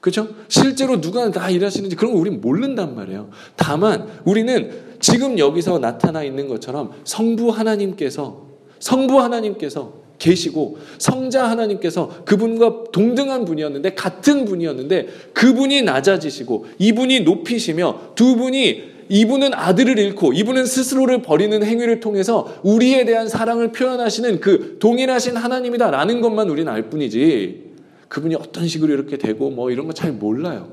그죠? 0.01 0.29
실제로 0.49 1.01
누가 1.01 1.31
다 1.31 1.51
일하시는지 1.51 1.97
그런 1.97 2.13
거 2.13 2.19
우리는 2.19 2.41
모른단 2.41 2.95
말이에요. 2.95 3.31
다만 3.57 4.09
우리는 4.25 4.71
지금 4.99 5.39
여기서 5.39 5.79
나타나 5.79 6.23
있는 6.23 6.49
것처럼 6.49 6.93
성부 7.05 7.51
하나님께서 7.51 8.47
성부 8.79 9.21
하나님께서 9.21 10.01
계시고 10.19 10.79
성자 10.99 11.49
하나님께서 11.51 12.25
그분과 12.25 12.85
동등한 12.93 13.45
분이었는데 13.45 13.95
같은 13.95 14.45
분이었는데 14.45 15.09
그분이 15.33 15.83
낮아지시고 15.83 16.67
이분이 16.79 17.21
높이시며 17.21 18.13
두 18.15 18.37
분이 18.37 18.91
이분은 19.09 19.55
아들을 19.55 19.99
잃고 19.99 20.35
이분은 20.35 20.67
스스로를 20.67 21.23
버리는 21.23 21.63
행위를 21.63 21.99
통해서 22.01 22.55
우리에 22.63 23.05
대한 23.05 23.29
사랑을 23.29 23.73
표현하시는 23.73 24.41
그 24.41 24.77
동일하신 24.79 25.37
하나님이다라는 25.37 26.21
것만 26.21 26.49
우리는 26.49 26.71
알 26.71 26.91
뿐이지 26.91 27.70
그분이 28.11 28.35
어떤 28.35 28.67
식으로 28.67 28.93
이렇게 28.93 29.17
되고 29.17 29.51
뭐 29.51 29.71
이런 29.71 29.87
거 29.87 29.93
잘 29.93 30.13
몰라요. 30.13 30.73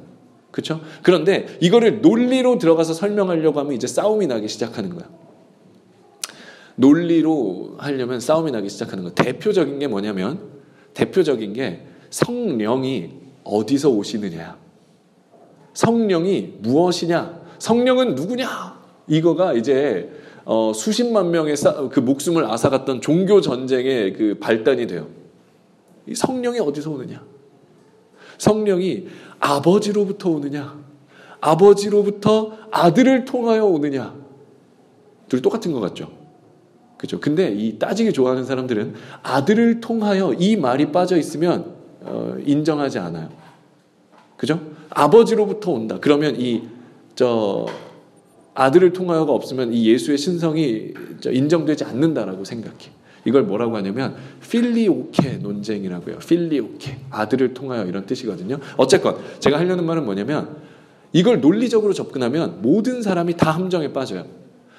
그렇죠? 0.52 0.82
그런데 1.04 1.46
이거를 1.62 2.02
논리로 2.02 2.58
들어가서 2.58 2.94
설명하려고 2.94 3.60
하면 3.60 3.74
이제 3.74 3.86
싸움이 3.86 4.26
나기 4.26 4.48
시작하는 4.48 4.90
거야. 4.96 5.08
논리로 6.76 7.76
하려면 7.78 8.20
싸움이 8.20 8.52
나기 8.52 8.70
시작하는 8.70 9.04
거. 9.04 9.12
대표적인 9.12 9.78
게 9.80 9.88
뭐냐면 9.88 10.40
대표적인 10.96 11.54
게 11.54 11.86
성령이 12.10 13.12
어디서 13.44 13.90
오시느냐. 13.92 14.58
성령이 15.74 16.56
무엇이냐? 16.62 17.40
성령은 17.60 18.16
누구냐? 18.16 18.82
이거가 19.08 19.54
이제 19.54 20.10
어, 20.44 20.72
수십만 20.74 21.30
명의 21.30 21.56
싸, 21.56 21.90
그 21.90 22.00
목숨을 22.00 22.46
앗아갔던 22.46 23.02
종교 23.02 23.42
전쟁의 23.42 24.14
그 24.14 24.38
발단이 24.40 24.88
돼요. 24.88 25.08
이 26.08 26.16
성령이 26.16 26.60
어디서 26.60 26.92
오느냐? 26.92 27.24
성령이 28.38 29.08
아버지로부터 29.40 30.30
오느냐? 30.30 30.80
아버지로부터 31.42 32.58
아들을 32.72 33.26
통하여 33.26 33.66
오느냐? 33.66 34.16
둘이 35.28 35.42
똑같은 35.42 35.72
것 35.72 35.80
같죠? 35.80 36.12
그죠? 36.98 37.20
근데 37.20 37.54
이 37.54 37.78
따지기 37.78 38.14
좋아하는 38.14 38.46
사람들은 38.46 38.96
아들을 39.22 39.82
통하여 39.82 40.34
이 40.34 40.56
말이 40.56 40.92
빠져 40.92 41.18
있으면 41.18 41.76
어, 42.02 42.36
인정하지 42.44 43.00
않아요. 43.00 43.30
그죠? 44.38 44.60
아버지로부터 44.90 45.72
온다. 45.72 45.98
그러면 46.02 46.40
이 46.40 46.78
저 47.18 47.66
아들을 48.54 48.94
통하여가 48.94 49.34
없으면 49.34 49.74
이 49.74 49.88
예수의 49.88 50.20
신성이 50.20 50.94
인정되지 51.26 51.84
않는다라고 51.84 52.46
생각해. 52.46 52.92
이걸 53.26 53.44
뭐라고 53.44 53.76
하냐면 53.76 54.16
필리오케 54.50 55.38
논쟁이라고요. 55.42 56.20
필리오케 56.20 56.98
아들을 57.10 57.54
통하여 57.54 57.86
이런 57.86 58.06
뜻이거든요. 58.06 58.60
어쨌건 58.78 59.18
제가 59.40 59.60
하려는 59.60 59.86
말은 59.86 60.06
뭐냐면 60.06 60.58
이걸 61.14 61.42
논리적으로 61.42 61.94
접근하면 61.94 62.62
모든 62.62 63.02
사람이 63.02 63.38
다 63.38 63.52
함정에 63.52 63.92
빠져요. 63.94 64.26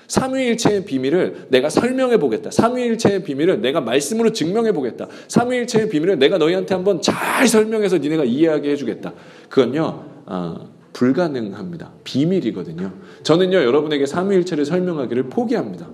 삼위일체의 0.09 0.85
비밀을 0.87 1.47
내가 1.51 1.69
설명해 1.69 2.19
보겠다. 2.19 2.51
삼위일체의 2.51 3.25
비밀을 3.25 3.61
내가 3.61 3.81
말씀으로 3.83 4.33
증명해 4.33 4.73
보겠다. 4.73 5.07
삼위일체의 5.29 5.91
비밀을 5.91 6.19
내가 6.19 6.39
너희한테 6.39 6.75
한번 6.75 7.03
잘 7.03 7.47
설명해서 7.47 7.99
니네가 7.99 8.25
이해하게 8.25 8.71
해주겠다. 8.71 9.13
그건요 9.51 10.05
어, 10.27 10.71
불가능합니다. 10.95 11.93
비밀이거든요. 12.05 12.93
저는요 13.23 13.59
여러분에게 13.59 14.07
삼위일체를 14.07 14.65
설명하기를 14.65 15.25
포기합니다. 15.25 15.89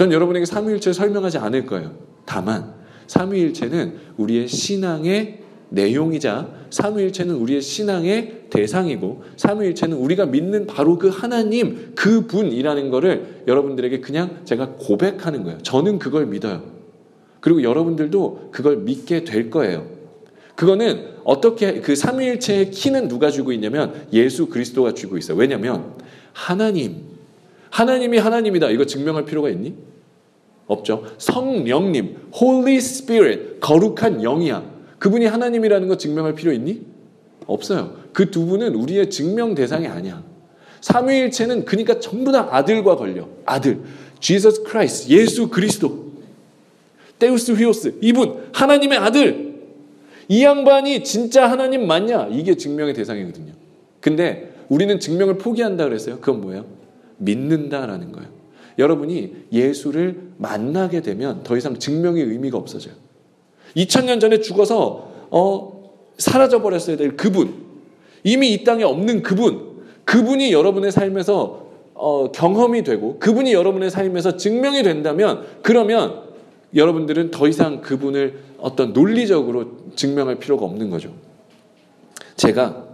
전 0.00 0.10
여러분에게 0.12 0.46
삼위일체 0.46 0.94
설명하지 0.94 1.36
않을 1.36 1.66
거예요. 1.66 1.92
다만 2.24 2.72
삼위일체는 3.06 3.96
우리의 4.16 4.48
신앙의 4.48 5.40
내용이자 5.68 6.48
삼위일체는 6.70 7.34
우리의 7.34 7.60
신앙의 7.60 8.44
대상이고 8.48 9.24
삼위일체는 9.36 9.98
우리가 9.98 10.24
믿는 10.24 10.66
바로 10.66 10.96
그 10.96 11.08
하나님 11.08 11.92
그 11.94 12.26
분이라는 12.26 12.88
것을 12.88 13.42
여러분들에게 13.46 14.00
그냥 14.00 14.40
제가 14.46 14.76
고백하는 14.78 15.44
거예요. 15.44 15.58
저는 15.58 15.98
그걸 15.98 16.24
믿어요. 16.24 16.62
그리고 17.40 17.62
여러분들도 17.62 18.48
그걸 18.52 18.78
믿게 18.78 19.24
될 19.24 19.50
거예요. 19.50 19.86
그거는 20.54 21.08
어떻게 21.24 21.82
그 21.82 21.94
삼위일체의 21.94 22.70
키는 22.70 23.08
누가 23.08 23.30
주고 23.30 23.52
있냐면 23.52 24.06
예수 24.14 24.46
그리스도가 24.46 24.94
주고 24.94 25.18
있어요. 25.18 25.36
왜냐하면 25.36 25.92
하나님 26.32 27.02
하나님이 27.68 28.16
하나님이다 28.16 28.70
이거 28.70 28.86
증명할 28.86 29.26
필요가 29.26 29.50
있니? 29.50 29.89
없죠. 30.70 31.04
성령님, 31.18 32.16
Holy 32.34 32.76
Spirit, 32.76 33.60
거룩한 33.60 34.22
영이야. 34.22 34.62
그분이 34.98 35.26
하나님이라는 35.26 35.88
거 35.88 35.96
증명할 35.96 36.34
필요 36.34 36.52
있니? 36.52 36.82
없어요. 37.46 37.96
그 38.12 38.30
두 38.30 38.46
분은 38.46 38.74
우리의 38.76 39.10
증명 39.10 39.54
대상이 39.54 39.88
아니야. 39.88 40.22
삼위일체는 40.80 41.64
그러니까 41.64 41.98
전부 41.98 42.30
다 42.32 42.48
아들과 42.50 42.96
걸려. 42.96 43.28
아들. 43.44 43.80
Jesus 44.20 44.62
Christ, 44.62 45.10
예수 45.12 45.48
그리스도. 45.48 46.10
데우스 47.18 47.52
휘오스, 47.52 47.98
이분, 48.00 48.44
하나님의 48.52 48.98
아들. 48.98 49.50
이 50.28 50.44
양반이 50.44 51.02
진짜 51.02 51.50
하나님 51.50 51.86
맞냐? 51.86 52.28
이게 52.30 52.56
증명의 52.56 52.94
대상이거든요. 52.94 53.52
근데 54.00 54.54
우리는 54.68 55.00
증명을 55.00 55.38
포기한다 55.38 55.84
그랬어요. 55.84 56.20
그건 56.20 56.40
뭐예요? 56.40 56.64
믿는다라는 57.18 58.12
거예요. 58.12 58.39
여러분이 58.80 59.46
예수를 59.52 60.30
만나게 60.38 61.02
되면 61.02 61.42
더 61.42 61.56
이상 61.56 61.78
증명의 61.78 62.24
의미가 62.24 62.58
없어져요. 62.58 62.94
2000년 63.76 64.20
전에 64.20 64.40
죽어서 64.40 65.10
어, 65.30 65.92
사라져 66.18 66.60
버렸어야 66.60 66.96
될 66.96 67.16
그분, 67.16 67.54
이미 68.24 68.52
이 68.52 68.64
땅에 68.64 68.82
없는 68.82 69.22
그분, 69.22 69.84
그분이 70.04 70.52
여러분의 70.52 70.90
삶에서 70.90 71.70
어, 71.94 72.32
경험이 72.32 72.82
되고 72.82 73.18
그분이 73.18 73.52
여러분의 73.52 73.90
삶에서 73.90 74.36
증명이 74.36 74.82
된다면 74.82 75.44
그러면 75.62 76.22
여러분들은 76.74 77.30
더 77.30 77.46
이상 77.46 77.80
그분을 77.80 78.38
어떤 78.58 78.92
논리적으로 78.92 79.76
증명할 79.96 80.36
필요가 80.36 80.64
없는 80.64 80.90
거죠. 80.90 81.12
제가 82.36 82.84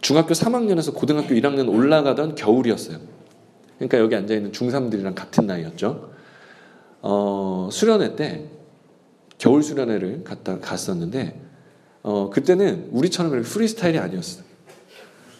중학교 0.00 0.34
3학년에서 0.34 0.94
고등학교 0.94 1.34
1학년 1.34 1.68
올라가던 1.68 2.34
겨울이었어요. 2.34 2.98
그러니까 3.88 3.98
여기 3.98 4.14
앉아 4.14 4.34
있는 4.34 4.52
중3들이랑 4.52 5.14
같은 5.14 5.46
나이였죠. 5.46 6.10
어, 7.00 7.68
수련회 7.72 8.14
때 8.14 8.44
겨울 9.38 9.62
수련회를 9.62 10.22
갔다 10.22 10.60
갔었는데 10.60 11.40
어, 12.02 12.30
그때는 12.30 12.88
우리처럼 12.92 13.32
이렇게 13.32 13.48
프리스타일이 13.48 13.98
아니었어요. 13.98 14.44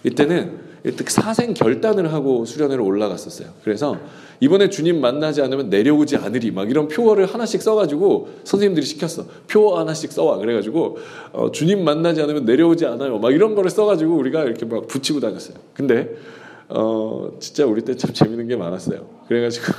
이때는 0.04 0.72
사생 1.06 1.54
결단을 1.54 2.12
하고 2.12 2.44
수련회로 2.44 2.84
올라갔었어요. 2.84 3.50
그래서 3.62 3.96
이번에 4.40 4.68
주님 4.70 5.00
만나지 5.00 5.40
않으면 5.40 5.70
내려오지 5.70 6.16
않으리 6.16 6.50
막 6.50 6.68
이런 6.68 6.88
표어를 6.88 7.26
하나씩 7.26 7.62
써가지고 7.62 8.40
선생님들이 8.42 8.84
시켰어. 8.84 9.26
표어 9.48 9.78
하나씩 9.78 10.10
써와 10.10 10.38
그래가지고 10.38 10.98
어, 11.32 11.52
주님 11.52 11.84
만나지 11.84 12.20
않으면 12.20 12.44
내려오지 12.44 12.86
않아요. 12.86 13.18
막 13.20 13.32
이런 13.32 13.54
거를 13.54 13.70
써가지고 13.70 14.16
우리가 14.16 14.42
이렇게 14.42 14.66
막 14.66 14.88
붙이고 14.88 15.20
다녔어요. 15.20 15.58
근데 15.74 16.16
어, 16.74 17.32
진짜 17.38 17.66
우리 17.66 17.82
때 17.82 17.94
참 17.96 18.12
재밌는 18.14 18.48
게 18.48 18.56
많았어요. 18.56 19.06
그래가지고, 19.28 19.66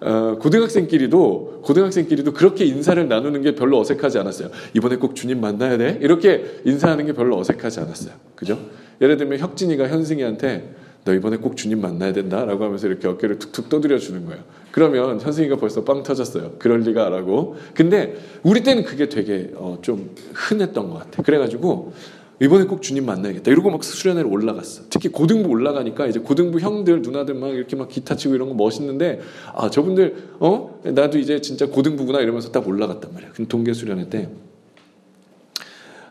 어, 0.00 0.36
고등학생끼리도, 0.40 1.62
고등학생끼리도 1.64 2.32
그렇게 2.32 2.64
인사를 2.64 3.06
나누는 3.08 3.42
게 3.42 3.54
별로 3.54 3.78
어색하지 3.80 4.18
않았어요. 4.18 4.50
이번에 4.74 4.96
꼭 4.96 5.14
주님 5.14 5.40
만나야 5.40 5.78
돼? 5.78 5.98
이렇게 6.00 6.60
인사하는 6.64 7.06
게 7.06 7.12
별로 7.12 7.38
어색하지 7.38 7.80
않았어요. 7.80 8.14
그죠? 8.34 8.58
예를 9.00 9.16
들면 9.16 9.38
혁진이가 9.38 9.88
현승이한테 9.88 10.74
너 11.04 11.12
이번에 11.14 11.36
꼭 11.38 11.56
주님 11.56 11.80
만나야 11.80 12.12
된다 12.12 12.44
라고 12.44 12.64
하면서 12.64 12.86
이렇게 12.86 13.08
어깨를 13.08 13.40
툭툭 13.40 13.68
떠들여 13.68 13.98
주는 13.98 14.24
거예요. 14.24 14.42
그러면 14.70 15.20
현승이가 15.20 15.56
벌써 15.56 15.82
빵 15.82 16.04
터졌어요. 16.04 16.52
그럴 16.60 16.80
리가 16.80 17.08
라고. 17.08 17.56
근데 17.74 18.16
우리 18.44 18.62
때는 18.62 18.84
그게 18.84 19.08
되게 19.08 19.50
어, 19.56 19.78
좀 19.82 20.14
흔했던 20.32 20.90
것 20.90 20.98
같아. 21.00 21.22
그래가지고 21.22 21.92
이번에 22.42 22.64
꼭 22.64 22.82
주님 22.82 23.06
만나야겠다. 23.06 23.50
이러고 23.52 23.70
막 23.70 23.84
수련회를 23.84 24.28
올라갔어. 24.28 24.82
특히 24.90 25.08
고등부 25.08 25.48
올라가니까 25.48 26.06
이제 26.06 26.18
고등부 26.18 26.58
형들, 26.58 27.02
누나들 27.02 27.34
막 27.34 27.48
이렇게 27.48 27.76
막 27.76 27.88
기타 27.88 28.16
치고 28.16 28.34
이런 28.34 28.48
거 28.48 28.54
멋있는데, 28.54 29.20
아, 29.54 29.70
저분들, 29.70 30.30
어? 30.40 30.80
나도 30.82 31.18
이제 31.18 31.40
진짜 31.40 31.66
고등부구나 31.66 32.20
이러면서 32.20 32.50
딱 32.50 32.66
올라갔단 32.66 33.14
말이야. 33.14 33.30
동계 33.48 33.72
수련회 33.72 34.08
때. 34.08 34.28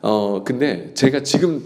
어, 0.02 0.44
근데 0.46 0.92
제가 0.94 1.22
지금 1.24 1.66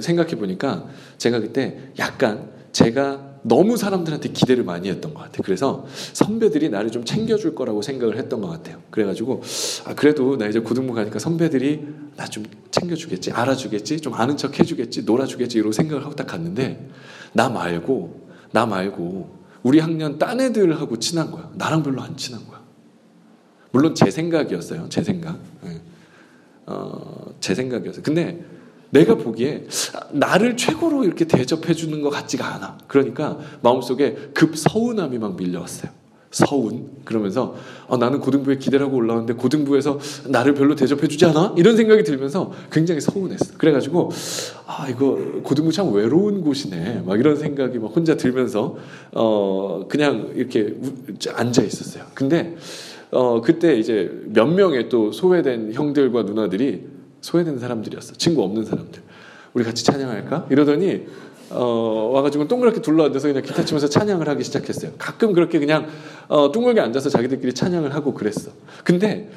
생각해 0.00 0.36
보니까 0.36 0.86
제가 1.18 1.40
그때 1.40 1.78
약간 1.98 2.50
제가 2.72 3.34
너무 3.42 3.76
사람들한테 3.76 4.30
기대를 4.30 4.64
많이 4.64 4.88
했던 4.88 5.12
것 5.12 5.20
같아요. 5.20 5.42
그래서 5.44 5.86
선배들이 6.12 6.70
나를 6.70 6.90
좀 6.90 7.04
챙겨줄 7.04 7.54
거라고 7.54 7.82
생각을 7.82 8.16
했던 8.16 8.40
것 8.40 8.48
같아요. 8.48 8.78
그래가지고 8.90 9.42
아 9.86 9.94
그래도 9.94 10.36
나 10.36 10.46
이제 10.46 10.60
고등부 10.60 10.94
가니까 10.94 11.18
선배들이 11.18 11.86
나 12.16 12.26
좀 12.26 12.44
챙겨주겠지, 12.84 13.32
알아주겠지, 13.32 14.00
좀 14.00 14.14
아는 14.14 14.36
척 14.36 14.58
해주겠지, 14.58 15.02
놀아주겠지 15.02 15.58
이러고 15.58 15.72
생각을 15.72 16.04
하고 16.04 16.14
딱 16.14 16.26
갔는데 16.26 16.88
나 17.32 17.48
말고 17.48 18.28
나 18.52 18.66
말고 18.66 19.44
우리 19.62 19.80
학년 19.80 20.18
딴 20.18 20.40
애들하고 20.40 20.98
친한 20.98 21.30
거야. 21.30 21.50
나랑 21.54 21.82
별로 21.82 22.02
안 22.02 22.16
친한 22.16 22.46
거야. 22.46 22.62
물론 23.72 23.94
제 23.94 24.10
생각이었어요. 24.10 24.88
제 24.88 25.02
생각. 25.02 25.38
네. 25.62 25.80
어, 26.66 27.34
제 27.40 27.54
생각이었어요. 27.54 28.02
근데 28.02 28.44
내가 28.90 29.16
보기에 29.16 29.66
나를 30.12 30.56
최고로 30.56 31.04
이렇게 31.04 31.24
대접해 31.24 31.74
주는 31.74 32.00
것 32.00 32.10
같지가 32.10 32.54
않아. 32.54 32.78
그러니까 32.86 33.38
마음속에 33.62 34.30
급 34.34 34.56
서운함이 34.56 35.18
막 35.18 35.36
밀려왔어요. 35.36 35.90
서운 36.34 36.88
그러면서 37.04 37.54
어, 37.86 37.96
나는 37.96 38.18
고등부에 38.18 38.56
기대를 38.56 38.86
하고 38.86 38.96
올라왔는데 38.96 39.34
고등부에서 39.34 40.00
나를 40.28 40.54
별로 40.54 40.74
대접해주지 40.74 41.26
않아? 41.26 41.54
이런 41.56 41.76
생각이 41.76 42.02
들면서 42.02 42.52
굉장히 42.72 43.00
서운했어. 43.00 43.56
그래가지고 43.56 44.10
아 44.66 44.88
이거 44.90 45.16
고등부 45.44 45.70
참 45.70 45.92
외로운 45.92 46.40
곳이네. 46.40 47.04
막 47.06 47.20
이런 47.20 47.36
생각이 47.36 47.78
막 47.78 47.94
혼자 47.94 48.16
들면서 48.16 48.76
어 49.12 49.86
그냥 49.88 50.32
이렇게 50.34 50.74
앉아 51.32 51.62
있었어요. 51.62 52.04
근데 52.14 52.56
어 53.12 53.40
그때 53.40 53.78
이제 53.78 54.10
몇 54.26 54.46
명의 54.46 54.88
또 54.88 55.12
소외된 55.12 55.72
형들과 55.72 56.24
누나들이 56.24 56.82
소외된 57.20 57.60
사람들이었어. 57.60 58.14
친구 58.14 58.42
없는 58.42 58.64
사람들. 58.64 59.02
우리 59.52 59.62
같이 59.62 59.84
찬양할까? 59.84 60.48
이러더니 60.50 61.06
어, 61.50 62.10
와가지고 62.12 62.48
동그랗게 62.48 62.80
둘러앉아서 62.80 63.28
그냥 63.28 63.42
기타 63.42 63.64
치면서 63.64 63.88
찬양을 63.88 64.28
하기 64.28 64.44
시작했어요. 64.44 64.92
가끔 64.98 65.32
그렇게 65.32 65.58
그냥 65.58 65.88
어, 66.28 66.50
둥글게 66.50 66.80
앉아서 66.80 67.10
자기들끼리 67.10 67.52
찬양을 67.52 67.94
하고 67.94 68.14
그랬어. 68.14 68.50
근데 68.82 69.30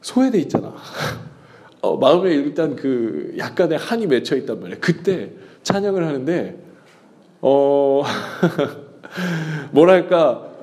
소외돼 0.00 0.38
있잖아. 0.38 0.74
어, 1.82 1.96
마음에 1.96 2.30
일단 2.34 2.74
그 2.74 3.34
약간의 3.38 3.78
한이 3.78 4.06
맺혀 4.06 4.36
있단 4.36 4.60
말이야. 4.60 4.78
그때 4.80 5.30
찬양을 5.62 6.06
하는데 6.06 6.56
어 7.42 8.02
뭐랄까 9.72 10.55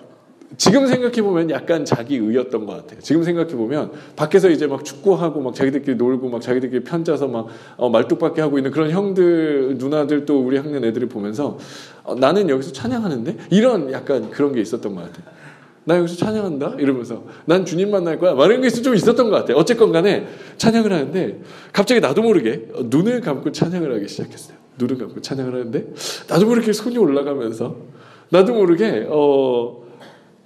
지금 0.57 0.87
생각해 0.87 1.21
보면 1.21 1.49
약간 1.49 1.85
자기 1.85 2.17
의였던 2.17 2.65
것 2.65 2.73
같아요. 2.73 2.99
지금 2.99 3.23
생각해 3.23 3.55
보면 3.55 3.91
밖에서 4.15 4.49
이제 4.49 4.67
막 4.67 4.85
축구하고 4.85 5.41
막 5.41 5.55
자기들끼리 5.55 5.95
놀고 5.95 6.29
막 6.29 6.41
자기들끼리 6.41 6.83
편짜서 6.83 7.27
막 7.27 7.47
어, 7.77 7.89
말뚝밖에 7.89 8.41
하고 8.41 8.57
있는 8.57 8.71
그런 8.71 8.91
형들 8.91 9.75
누나들 9.77 10.25
또 10.25 10.39
우리 10.39 10.57
학년 10.57 10.83
애들을 10.83 11.09
보면서 11.09 11.57
어, 12.03 12.15
나는 12.15 12.49
여기서 12.49 12.71
찬양하는데 12.71 13.37
이런 13.51 13.91
약간 13.91 14.29
그런 14.29 14.53
게 14.53 14.61
있었던 14.61 14.93
것 14.95 15.01
같아요. 15.01 15.33
나 15.85 15.97
여기서 15.97 16.15
찬양한다 16.15 16.75
이러면서 16.79 17.25
난 17.45 17.65
주님 17.65 17.91
만날 17.91 18.19
거야. 18.19 18.33
막 18.33 18.45
이런 18.45 18.61
게좀 18.61 18.95
있었던 18.95 19.29
것 19.29 19.35
같아요. 19.35 19.57
어쨌건 19.57 19.91
간에 19.91 20.27
찬양을 20.57 20.91
하는데 20.91 21.41
갑자기 21.73 21.99
나도 21.99 22.21
모르게 22.21 22.67
눈을 22.85 23.21
감고 23.21 23.51
찬양을 23.51 23.93
하기 23.95 24.07
시작했어요. 24.07 24.57
눈을 24.77 24.97
감고 24.97 25.21
찬양을 25.21 25.53
하는데 25.53 25.87
나도 26.29 26.45
모르게 26.45 26.71
손이 26.71 26.97
올라가면서 26.97 27.75
나도 28.29 28.53
모르게 28.53 29.07
어 29.09 29.82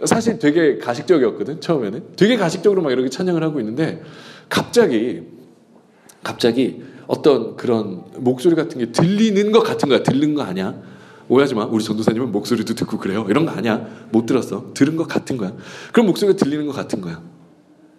사실 0.06 0.38
되게 0.40 0.78
가식적이었거든 0.78 1.62
처음에는. 1.62 2.04
되게 2.16 2.38
가식적으로 2.38 2.82
막 2.82 2.92
이렇게 2.92 3.10
찬양을 3.10 3.44
하고 3.44 3.60
있는데 3.60 4.02
갑자기 4.50 5.24
갑자기 6.24 6.84
어떤 7.08 7.56
그런 7.56 8.04
목소리 8.18 8.56
같은 8.56 8.80
게 8.80 8.92
들리는 8.92 9.52
것 9.52 9.62
같은 9.62 9.90
거야. 9.90 10.04
들는 10.04 10.36
거 10.36 10.44
아니야? 10.44 10.76
오해하지 11.30 11.56
마. 11.56 11.66
우리 11.66 11.84
전도사님은 11.84 12.32
목소리도 12.32 12.76
듣고 12.76 12.98
그래요. 12.98 13.26
이런 13.30 13.46
거 13.46 13.52
아니야? 13.52 13.88
못 14.12 14.26
들었어. 14.26 14.72
들은 14.74 14.96
것 14.98 15.08
같은 15.08 15.38
거야. 15.38 15.54
그런 15.92 16.06
목소리가 16.06 16.38
들리는 16.38 16.66
것 16.66 16.74
같은 16.74 17.02
거야. 17.02 17.22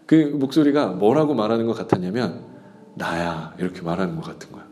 그 0.06 0.14
목소리가 0.14 0.88
뭐라고 0.88 1.34
말하는 1.34 1.66
것 1.66 1.76
같았냐면 1.76 2.44
나야. 2.94 3.54
이렇게 3.58 3.82
말하는 3.82 4.16
것 4.16 4.24
같은 4.24 4.52
거야. 4.52 4.66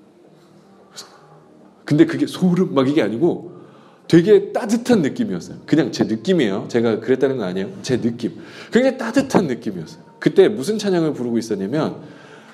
근데 1.84 2.04
그게 2.04 2.26
소름 2.26 2.74
막 2.74 2.88
이게 2.88 3.02
아니고 3.02 3.55
되게 4.08 4.52
따뜻한 4.52 5.02
느낌이었어요. 5.02 5.58
그냥 5.66 5.90
제 5.90 6.04
느낌이에요. 6.04 6.66
제가 6.68 7.00
그랬다는 7.00 7.38
거 7.38 7.44
아니에요. 7.44 7.70
제 7.82 8.00
느낌. 8.00 8.32
굉장히 8.72 8.98
따뜻한 8.98 9.46
느낌이었어요. 9.46 10.02
그때 10.20 10.48
무슨 10.48 10.78
찬양을 10.78 11.12
부르고 11.12 11.38
있었냐면 11.38 11.96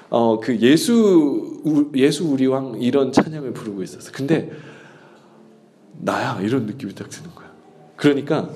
어, 0.08 0.40
그 0.40 0.58
예수 0.60 1.90
예수 1.94 2.26
우리 2.26 2.46
왕 2.46 2.78
이런 2.80 3.12
찬양을 3.12 3.52
부르고 3.52 3.82
있었어. 3.82 4.12
근데 4.12 4.50
나야 6.00 6.40
이런 6.42 6.66
느낌이 6.66 6.94
딱 6.94 7.08
드는 7.08 7.34
거야. 7.34 7.50
그러니까 7.96 8.48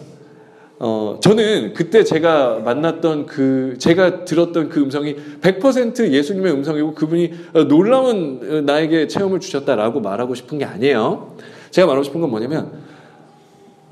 어, 0.78 1.18
저는 1.22 1.72
그때 1.72 2.04
제가 2.04 2.58
만났던 2.58 3.24
그, 3.24 3.76
제가 3.78 4.24
들었던 4.26 4.68
그 4.68 4.80
음성이 4.80 5.16
100% 5.40 6.12
예수님의 6.12 6.52
음성이고 6.52 6.94
그분이 6.94 7.32
놀라운 7.68 8.66
나에게 8.66 9.06
체험을 9.06 9.40
주셨다라고 9.40 10.00
말하고 10.00 10.34
싶은 10.34 10.58
게 10.58 10.66
아니에요. 10.66 11.36
제가 11.70 11.86
말하고 11.86 12.04
싶은 12.04 12.20
건 12.20 12.30
뭐냐면 12.30 12.72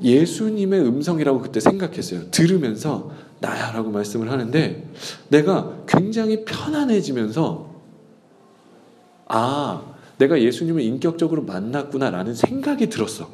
예수님의 0.05 0.81
음성이라고 0.81 1.41
그때 1.41 1.61
생각했어요. 1.61 2.31
들으면서 2.31 3.11
나야 3.41 3.73
라고 3.73 3.91
말씀을 3.91 4.31
하는데 4.31 4.87
내가 5.29 5.79
굉장히 5.89 6.45
편안해지면서 6.45 7.75
아, 9.27 9.83
내가 10.19 10.41
예수님을 10.41 10.83
인격적으로 10.83 11.43
만났구나 11.43 12.11
라는 12.11 12.35
생각이 12.35 12.89
들었어. 12.89 13.29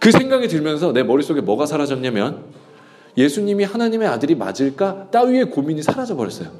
그 0.00 0.10
생각이 0.10 0.48
들면서 0.48 0.92
내 0.92 1.02
머릿속에 1.02 1.40
뭐가 1.40 1.66
사라졌냐면 1.66 2.44
예수님이 3.16 3.64
하나님의 3.64 4.08
아들이 4.08 4.34
맞을까? 4.34 5.10
따위의 5.10 5.50
고민이 5.50 5.82
사라져 5.82 6.16
버렸어요. 6.16 6.50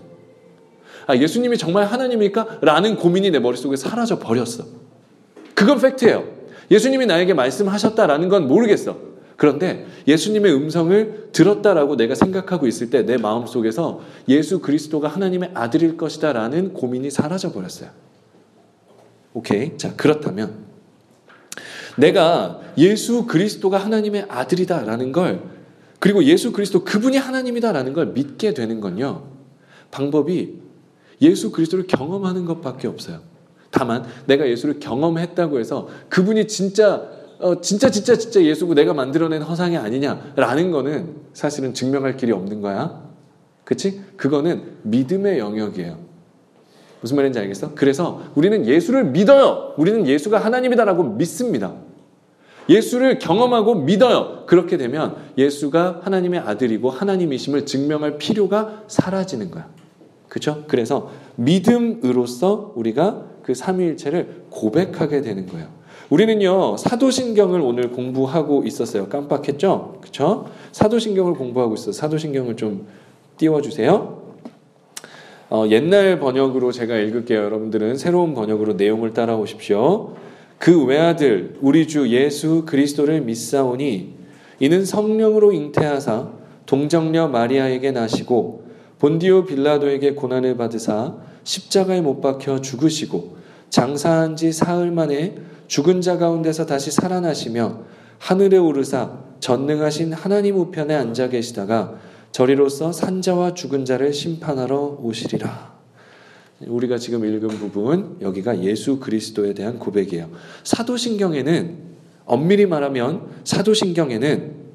아, 1.07 1.16
예수님이 1.16 1.57
정말 1.57 1.87
하나님일까? 1.87 2.59
라는 2.61 2.97
고민이 2.97 3.31
내 3.31 3.38
머릿속에 3.38 3.77
사라져 3.77 4.18
버렸어. 4.18 4.64
그건 5.55 5.81
팩트예요. 5.81 6.38
예수님이 6.70 7.07
나에게 7.07 7.35
말씀하셨다라는 7.35 8.28
건 8.28 8.46
모르겠어. 8.46 8.96
그런데 9.37 9.87
예수님의 10.09 10.52
음성을 10.52 11.28
들었다라고 11.33 11.96
내가 11.96 12.14
생각하고 12.16 12.66
있을 12.66 12.90
때 12.90 13.04
내 13.04 13.16
마음 13.16 13.46
속에서 13.46 14.00
예수 14.28 14.59
그리스도가 14.59 15.07
하나님의 15.09 15.52
아들일 15.54 15.96
것이다라는 15.96 16.74
고민이 16.74 17.11
사라져 17.11 17.52
버렸어요. 17.52 17.90
오케이. 19.33 19.78
자, 19.78 19.94
그렇다면 19.94 20.66
내가 21.96 22.61
예수 22.76 23.26
그리스도가 23.26 23.78
하나님의 23.78 24.26
아들이다라는 24.28 25.12
걸 25.12 25.42
그리고 26.00 26.24
예수 26.24 26.52
그리스도 26.52 26.85
그분이 26.85 27.16
하나님이다라는 27.16 27.92
걸 27.92 28.07
믿게 28.07 28.54
되는 28.54 28.81
건요. 28.81 29.24
방법이 29.90 30.54
예수 31.22 31.50
그리스도를 31.50 31.87
경험하는 31.87 32.44
것밖에 32.44 32.88
없어요. 32.88 33.20
다만 33.70 34.04
내가 34.26 34.48
예수를 34.48 34.81
경험했다고 34.81 35.59
해서 35.59 35.88
그분이 36.09 36.46
진짜 36.48 37.09
어, 37.40 37.61
진짜 37.61 37.90
진짜 37.90 38.16
진짜 38.16 38.42
예수고 38.42 38.74
내가 38.74 38.94
만들어낸 38.94 39.42
허상이 39.42 39.76
아니냐라는 39.76 40.70
거는 40.70 41.14
사실은 41.33 41.72
증명할 41.72 42.16
길이 42.16 42.33
없는 42.33 42.61
거야. 42.61 43.02
그치? 43.64 44.00
그거는 44.16 44.78
믿음의 44.83 45.38
영역이에요. 45.38 45.98
무슨 47.00 47.16
말인지 47.16 47.38
알겠어? 47.38 47.72
그래서 47.74 48.22
우리는 48.35 48.66
예수를 48.66 49.04
믿어요. 49.04 49.74
우리는 49.76 50.07
예수가 50.07 50.38
하나님이다라고 50.38 51.04
믿습니다. 51.04 51.74
예수를 52.68 53.18
경험하고 53.18 53.76
믿어요. 53.76 54.44
그렇게 54.46 54.76
되면 54.76 55.16
예수가 55.38 56.00
하나님의 56.02 56.40
아들이고 56.40 56.90
하나님이심을 56.90 57.66
증명할 57.66 58.18
필요가 58.18 58.83
사라지는 58.88 59.50
거야. 59.50 59.68
그죠? 60.28 60.64
그래서 60.68 61.11
믿음으로써 61.37 62.72
우리가 62.74 63.26
그 63.48 63.54
삼위일체를 63.54 64.42
고백하게 64.50 65.22
되는 65.22 65.46
거예요. 65.46 65.68
우리는요 66.11 66.76
사도신경을 66.76 67.62
오늘 67.62 67.90
공부하고 67.90 68.64
있었어요. 68.66 69.08
깜빡했죠? 69.08 70.00
그렇죠? 70.02 70.50
사도신경을 70.72 71.32
공부하고 71.32 71.72
있어. 71.72 71.90
사도신경을 71.90 72.58
좀 72.58 72.87
띄워주세요. 73.38 74.22
어, 75.48 75.64
옛날 75.70 76.20
번역으로 76.20 76.72
제가 76.72 76.98
읽을게요. 76.98 77.42
여러분들은 77.42 77.96
새로운 77.96 78.34
번역으로 78.34 78.74
내용을 78.74 79.14
따라오십시오. 79.14 80.12
그 80.58 80.84
외아들 80.84 81.56
우리 81.62 81.88
주 81.88 82.11
예수 82.11 82.66
그리스도를 82.66 83.22
믿사오니 83.22 84.12
이는 84.61 84.84
성령으로 84.84 85.52
잉태하사 85.52 86.32
동정녀 86.66 87.28
마리아에게 87.28 87.92
나시고 87.92 88.64
본디오 88.98 89.46
빌라도에게 89.46 90.12
고난을 90.12 90.58
받으사 90.58 91.16
십자가에 91.44 92.02
못 92.02 92.20
박혀 92.20 92.61
죽으시고 92.61 93.38
장사한 93.70 94.37
지 94.37 94.52
사흘 94.52 94.90
만에 94.90 95.37
죽은 95.66 96.00
자 96.00 96.16
가운데서 96.16 96.66
다시 96.66 96.90
살아나시며 96.90 97.83
하늘에 98.18 98.57
오르사 98.57 99.18
전능하신 99.40 100.12
하나님 100.12 100.57
우편에 100.57 100.94
앉아 100.94 101.28
계시다가 101.28 101.94
저리로서 102.33 102.92
산자와 102.92 103.54
죽은 103.54 103.85
자를 103.85 104.12
심판하러 104.12 104.98
오시리라. 105.00 105.78
우리가 106.66 106.98
지금 106.98 107.24
읽은 107.24 107.48
부분 107.48 108.16
여기가 108.20 108.62
예수 108.62 108.98
그리스도에 108.98 109.54
대한 109.54 109.78
고백이에요. 109.78 110.28
사도신경에는 110.64 111.88
엄밀히 112.24 112.66
말하면 112.66 113.28
사도신경에는 113.44 114.68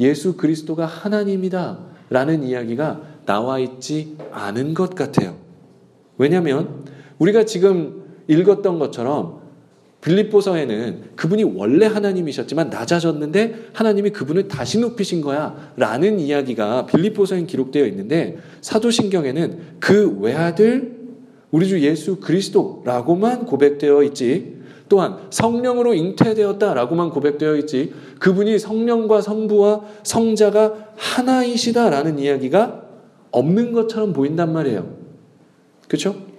예수 0.00 0.36
그리스도가 0.36 0.86
하나님이다 0.86 1.78
라는 2.08 2.42
이야기가 2.42 3.02
나와 3.26 3.58
있지 3.58 4.16
않은 4.32 4.74
것 4.74 4.94
같아요. 4.94 5.36
왜냐하면 6.18 6.84
우리가 7.22 7.44
지금 7.44 8.02
읽었던 8.26 8.78
것처럼 8.78 9.42
빌립보서에는 10.00 11.12
그분이 11.14 11.44
원래 11.44 11.86
하나님이셨지만 11.86 12.70
낮아졌는데 12.70 13.68
하나님이 13.72 14.10
그분을 14.10 14.48
다시 14.48 14.80
높이신 14.80 15.20
거야 15.20 15.72
라는 15.76 16.18
이야기가 16.18 16.86
빌립보서에 16.86 17.44
기록되어 17.44 17.86
있는데 17.86 18.38
사도신경에는 18.60 19.58
그 19.78 20.18
외아들 20.20 21.02
우리 21.52 21.68
주 21.68 21.80
예수 21.82 22.16
그리스도라고만 22.16 23.46
고백되어 23.46 24.02
있지 24.04 24.60
또한 24.88 25.18
성령으로 25.30 25.94
잉태되었다라고만 25.94 27.10
고백되어 27.10 27.56
있지 27.58 27.92
그분이 28.18 28.58
성령과 28.58 29.20
성부와 29.20 29.82
성자가 30.02 30.94
하나이시다라는 30.96 32.18
이야기가 32.18 32.82
없는 33.30 33.72
것처럼 33.72 34.12
보인단 34.12 34.52
말이에요. 34.52 34.96
그렇죠? 35.86 36.31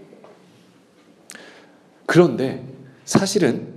그런데 2.14 2.64
사실은 3.06 3.70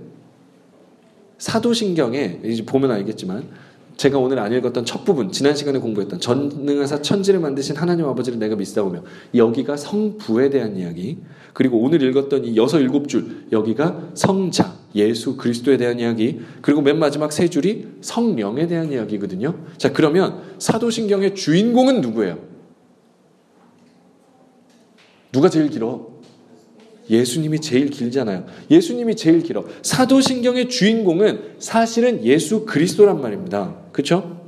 사도신경에 1.39 2.41
이제 2.45 2.63
보면 2.63 2.91
알겠지만 2.91 3.49
제가 3.95 4.19
오늘 4.19 4.37
안 4.37 4.53
읽었던 4.53 4.85
첫 4.85 5.03
부분 5.03 5.31
지난 5.31 5.55
시간에 5.55 5.79
공부했던 5.79 6.19
전능하사 6.19 7.01
천지를 7.01 7.39
만드신 7.39 7.75
하나님 7.77 8.05
아버지를 8.05 8.37
내가 8.37 8.55
믿사오며 8.55 9.01
여기가 9.33 9.75
성부에 9.75 10.51
대한 10.51 10.77
이야기 10.77 11.17
그리고 11.53 11.79
오늘 11.79 12.03
읽었던 12.03 12.45
이 12.45 12.55
여섯 12.57 12.79
일곱 12.79 13.09
줄 13.09 13.47
여기가 13.51 14.11
성자 14.13 14.75
예수 14.93 15.35
그리스도에 15.35 15.77
대한 15.77 15.99
이야기 15.99 16.39
그리고 16.61 16.83
맨 16.83 16.99
마지막 16.99 17.31
세 17.31 17.47
줄이 17.47 17.87
성령에 18.01 18.67
대한 18.67 18.91
이야기거든요. 18.91 19.55
자 19.77 19.91
그러면 19.91 20.43
사도신경의 20.59 21.33
주인공은 21.33 22.01
누구예요? 22.01 22.37
누가 25.31 25.49
제일 25.49 25.71
길어? 25.71 26.16
예수님이 27.09 27.59
제일 27.59 27.89
길잖아요. 27.89 28.45
예수님이 28.69 29.15
제일 29.15 29.41
길어. 29.41 29.65
사도신경의 29.81 30.69
주인공은 30.69 31.55
사실은 31.59 32.23
예수 32.25 32.65
그리스도란 32.65 33.21
말입니다. 33.21 33.75
그렇죠? 33.91 34.41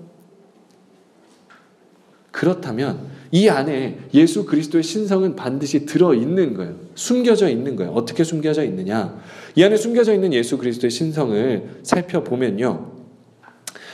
그렇다면 2.31 3.09
이 3.31 3.47
안에 3.49 3.97
예수 4.13 4.45
그리스도의 4.45 4.83
신성은 4.83 5.35
반드시 5.35 5.85
들어 5.85 6.13
있는 6.13 6.53
거예요. 6.53 6.75
숨겨져 6.95 7.49
있는 7.49 7.75
거예요. 7.75 7.91
어떻게 7.91 8.23
숨겨져 8.23 8.63
있느냐? 8.63 9.19
이 9.55 9.63
안에 9.63 9.77
숨겨져 9.77 10.13
있는 10.13 10.33
예수 10.33 10.57
그리스도의 10.57 10.89
신성을 10.89 11.79
살펴보면요. 11.83 12.99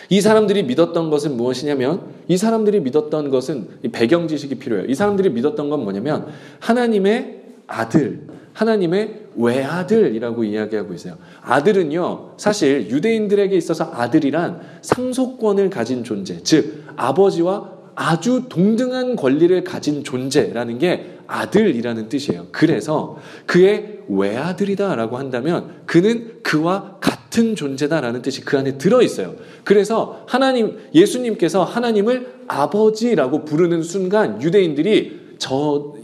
이 0.09 0.21
사람들이 0.21 0.63
믿었던 0.63 1.09
것은 1.09 1.35
무엇이냐면 1.35 2.03
이 2.27 2.37
사람들이 2.37 2.79
믿었던 2.81 3.29
것은 3.29 3.67
배경 3.91 4.27
지식이 4.27 4.55
필요해요. 4.55 4.85
이 4.87 4.95
사람들이 4.95 5.31
믿었던 5.31 5.69
건 5.69 5.83
뭐냐면 5.83 6.27
하나님의 6.59 7.41
아들, 7.67 8.27
하나님의 8.55 9.25
외아들이라고 9.35 10.45
이야기하고 10.45 10.93
있어요. 10.93 11.17
아들은요, 11.41 12.35
사실 12.37 12.89
유대인들에게 12.89 13.55
있어서 13.55 13.91
아들이란 13.93 14.61
상속권을 14.81 15.69
가진 15.69 16.05
존재, 16.05 16.41
즉 16.41 16.85
아버지와 16.95 17.75
아주 17.95 18.43
동등한 18.49 19.17
권리를 19.17 19.63
가진 19.63 20.03
존재라는 20.03 20.79
게 20.79 21.17
아들이라는 21.27 22.07
뜻이에요. 22.07 22.47
그래서 22.51 23.17
그의 23.45 23.99
외아들이다라고 24.07 25.17
한다면 25.17 25.81
그는 25.85 26.39
그와 26.41 26.97
같은 27.01 27.55
존재다라는 27.55 28.21
뜻이 28.21 28.41
그 28.41 28.57
안에 28.57 28.77
들어 28.77 29.01
있어요. 29.01 29.35
그래서 29.65 30.23
하나님 30.27 30.77
예수님께서 30.93 31.63
하나님을 31.63 32.35
아버지라고 32.47 33.43
부르는 33.43 33.81
순간 33.83 34.41
유대인들이 34.41 35.35
저 35.39 35.95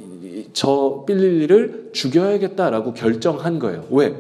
저 0.54 1.04
빌릴리를 1.08 1.90
죽여야겠다라고 1.94 2.94
결정한 2.94 3.60
거예요. 3.60 3.86
왜? 3.92 4.16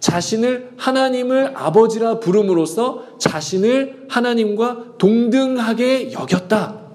자신을 0.00 0.70
하나님을 0.76 1.52
아버지라 1.54 2.20
부름으로써 2.20 3.06
자신을 3.18 4.06
하나님과 4.08 4.94
동등하게 4.98 6.12
여겼다. 6.12 6.86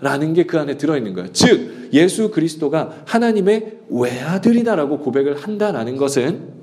라는 0.00 0.32
게 0.32 0.44
그 0.44 0.58
안에 0.58 0.76
들어있는 0.76 1.12
거예요. 1.14 1.32
즉, 1.32 1.90
예수 1.92 2.30
그리스도가 2.30 3.02
하나님의 3.06 3.78
외아들이다라고 3.90 4.98
고백을 4.98 5.36
한다라는 5.36 5.96
것은 5.96 6.58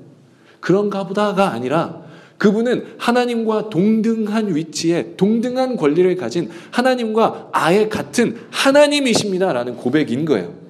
그런가 0.60 1.06
보다가 1.06 1.52
아니라 1.52 2.06
그분은 2.38 2.84
하나님과 2.98 3.70
동등한 3.70 4.54
위치에 4.54 5.14
동등한 5.16 5.76
권리를 5.76 6.14
가진 6.16 6.50
하나님과 6.70 7.50
아예 7.52 7.88
같은 7.88 8.36
하나님이십니다라는 8.50 9.76
고백인 9.76 10.24
거예요. 10.24 10.65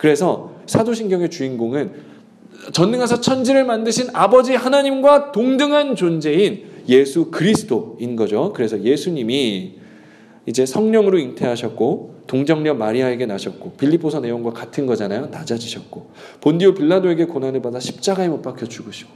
그래서 0.00 0.54
사도신경의 0.64 1.28
주인공은 1.28 1.92
전능하사 2.72 3.20
천지를 3.20 3.64
만드신 3.64 4.08
아버지 4.14 4.54
하나님과 4.54 5.30
동등한 5.30 5.94
존재인 5.94 6.64
예수 6.88 7.30
그리스도인 7.30 8.16
거죠. 8.16 8.54
그래서 8.54 8.82
예수님이 8.82 9.74
이제 10.46 10.64
성령으로 10.64 11.18
잉태하셨고 11.18 12.20
동정녀 12.26 12.74
마리아에게 12.74 13.26
나셨고 13.26 13.72
빌립보서 13.72 14.20
내용과 14.20 14.54
같은 14.54 14.86
거잖아요. 14.86 15.26
낮아지셨고 15.26 16.10
본디오 16.40 16.72
빌라도에게 16.72 17.26
고난을 17.26 17.60
받아 17.60 17.78
십자가에 17.78 18.28
못 18.28 18.40
박혀 18.40 18.64
죽으시고 18.64 19.10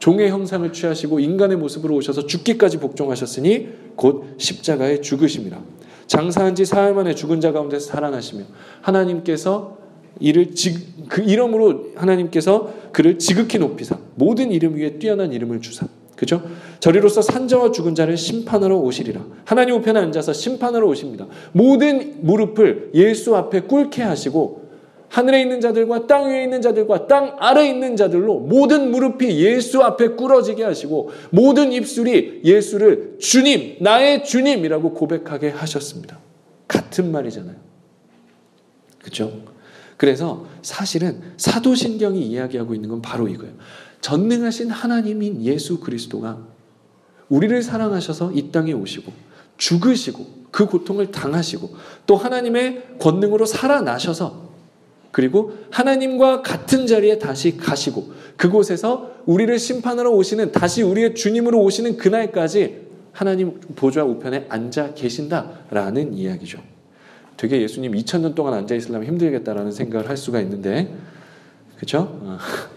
종의 0.00 0.30
형상을 0.30 0.72
취하시고 0.72 1.20
인간의 1.20 1.58
모습으로 1.58 1.94
오셔서 1.94 2.26
죽기까지 2.26 2.78
복종하셨으니 2.78 3.68
곧 3.94 4.34
십자가에 4.38 5.00
죽으심이라. 5.00 5.62
장사한 6.08 6.56
지 6.56 6.64
사흘 6.64 6.92
만에 6.92 7.14
죽은 7.14 7.40
자 7.40 7.52
가운데서 7.52 7.86
살아나시며 7.86 8.42
하나님께서 8.80 9.83
이를 10.20 10.54
지, 10.54 10.76
그 11.08 11.22
이름으로 11.22 11.92
하나님께서 11.96 12.72
그를 12.92 13.18
지극히 13.18 13.58
높이사 13.58 13.98
모든 14.14 14.52
이름 14.52 14.76
위에 14.76 14.98
뛰어난 14.98 15.32
이름을 15.32 15.60
주사 15.60 15.86
그죠? 16.16 16.42
저리로서 16.80 17.22
산자와 17.22 17.72
죽은 17.72 17.94
자를 17.94 18.16
심판하러 18.16 18.76
오시리라. 18.76 19.24
하나님 19.44 19.74
우편에 19.76 19.98
앉아서 19.98 20.32
심판하러 20.32 20.86
오십니다. 20.86 21.26
모든 21.52 22.18
무릎을 22.20 22.92
예수 22.94 23.34
앞에 23.36 23.62
꿇게 23.62 24.02
하시고 24.02 24.64
하늘에 25.08 25.42
있는 25.42 25.60
자들과 25.60 26.06
땅 26.06 26.28
위에 26.28 26.42
있는 26.42 26.60
자들과 26.60 27.06
땅 27.06 27.36
아래에 27.38 27.68
있는 27.68 27.96
자들로 27.96 28.40
모든 28.40 28.90
무릎이 28.90 29.44
예수 29.44 29.82
앞에 29.82 30.08
꿇어지게 30.08 30.64
하시고 30.64 31.10
모든 31.30 31.72
입술이 31.72 32.40
예수를 32.44 33.16
주님, 33.20 33.76
나의 33.80 34.24
주님이라고 34.24 34.94
고백하게 34.94 35.50
하셨습니다. 35.50 36.18
같은 36.66 37.12
말이잖아요. 37.12 37.56
그죠? 39.02 39.53
그래서 40.04 40.44
사실은 40.60 41.22
사도신경이 41.38 42.26
이야기하고 42.26 42.74
있는 42.74 42.90
건 42.90 43.00
바로 43.00 43.26
이거예요. 43.26 43.54
전능하신 44.02 44.70
하나님인 44.70 45.40
예수 45.40 45.80
그리스도가 45.80 46.46
우리를 47.30 47.62
사랑하셔서 47.62 48.32
이 48.32 48.52
땅에 48.52 48.74
오시고 48.74 49.10
죽으시고 49.56 50.26
그 50.50 50.66
고통을 50.66 51.10
당하시고 51.10 51.74
또 52.06 52.16
하나님의 52.16 52.98
권능으로 53.00 53.46
살아나셔서 53.46 54.50
그리고 55.10 55.54
하나님과 55.70 56.42
같은 56.42 56.86
자리에 56.86 57.18
다시 57.18 57.56
가시고 57.56 58.12
그곳에서 58.36 59.10
우리를 59.24 59.58
심판하러 59.58 60.10
오시는 60.10 60.52
다시 60.52 60.82
우리의 60.82 61.14
주님으로 61.14 61.62
오시는 61.62 61.96
그날까지 61.96 62.88
하나님 63.12 63.58
보좌 63.74 64.04
우편에 64.04 64.48
앉아 64.50 64.92
계신다라는 64.92 66.12
이야기죠. 66.12 66.73
되게 67.36 67.60
예수님 67.60 67.92
2000년 67.92 68.34
동안 68.34 68.54
앉아 68.54 68.74
있으려면 68.74 69.08
힘들겠다라는 69.08 69.72
생각을 69.72 70.08
할 70.08 70.16
수가 70.16 70.40
있는데 70.40 70.94
그렇죠? 71.76 72.38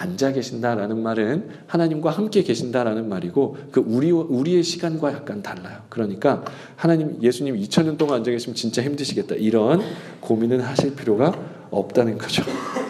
앉아 0.00 0.32
계신다라는 0.32 1.02
말은 1.02 1.50
하나님과 1.66 2.08
함께 2.08 2.42
계신다라는 2.42 3.10
말이고 3.10 3.58
그 3.70 3.84
우리 3.86 4.10
우리의 4.10 4.62
시간과 4.62 5.12
약간 5.12 5.42
달라요. 5.42 5.82
그러니까 5.90 6.42
하나님 6.74 7.18
예수님 7.20 7.54
2000년 7.56 7.98
동안 7.98 8.20
앉아 8.20 8.30
계시면 8.30 8.54
진짜 8.54 8.82
힘드시겠다. 8.82 9.34
이런 9.34 9.82
고민은 10.20 10.60
하실 10.60 10.96
필요가 10.96 11.38
없다는 11.70 12.16
거죠. 12.16 12.42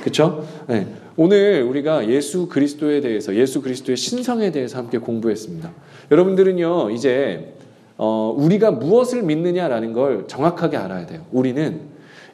그렇죠? 0.02 0.46
네. 0.68 0.86
오늘 1.16 1.62
우리가 1.62 2.08
예수 2.08 2.46
그리스도에 2.46 3.00
대해서 3.00 3.34
예수 3.34 3.60
그리스도의 3.60 3.96
신성에 3.96 4.52
대해서 4.52 4.78
함께 4.78 4.98
공부했습니다. 4.98 5.70
여러분들은요. 6.12 6.90
이제 6.90 7.54
어, 8.02 8.34
우리가 8.34 8.70
무엇을 8.70 9.22
믿느냐라는 9.22 9.92
걸 9.92 10.26
정확하게 10.26 10.78
알아야 10.78 11.04
돼요. 11.04 11.26
우리는 11.32 11.82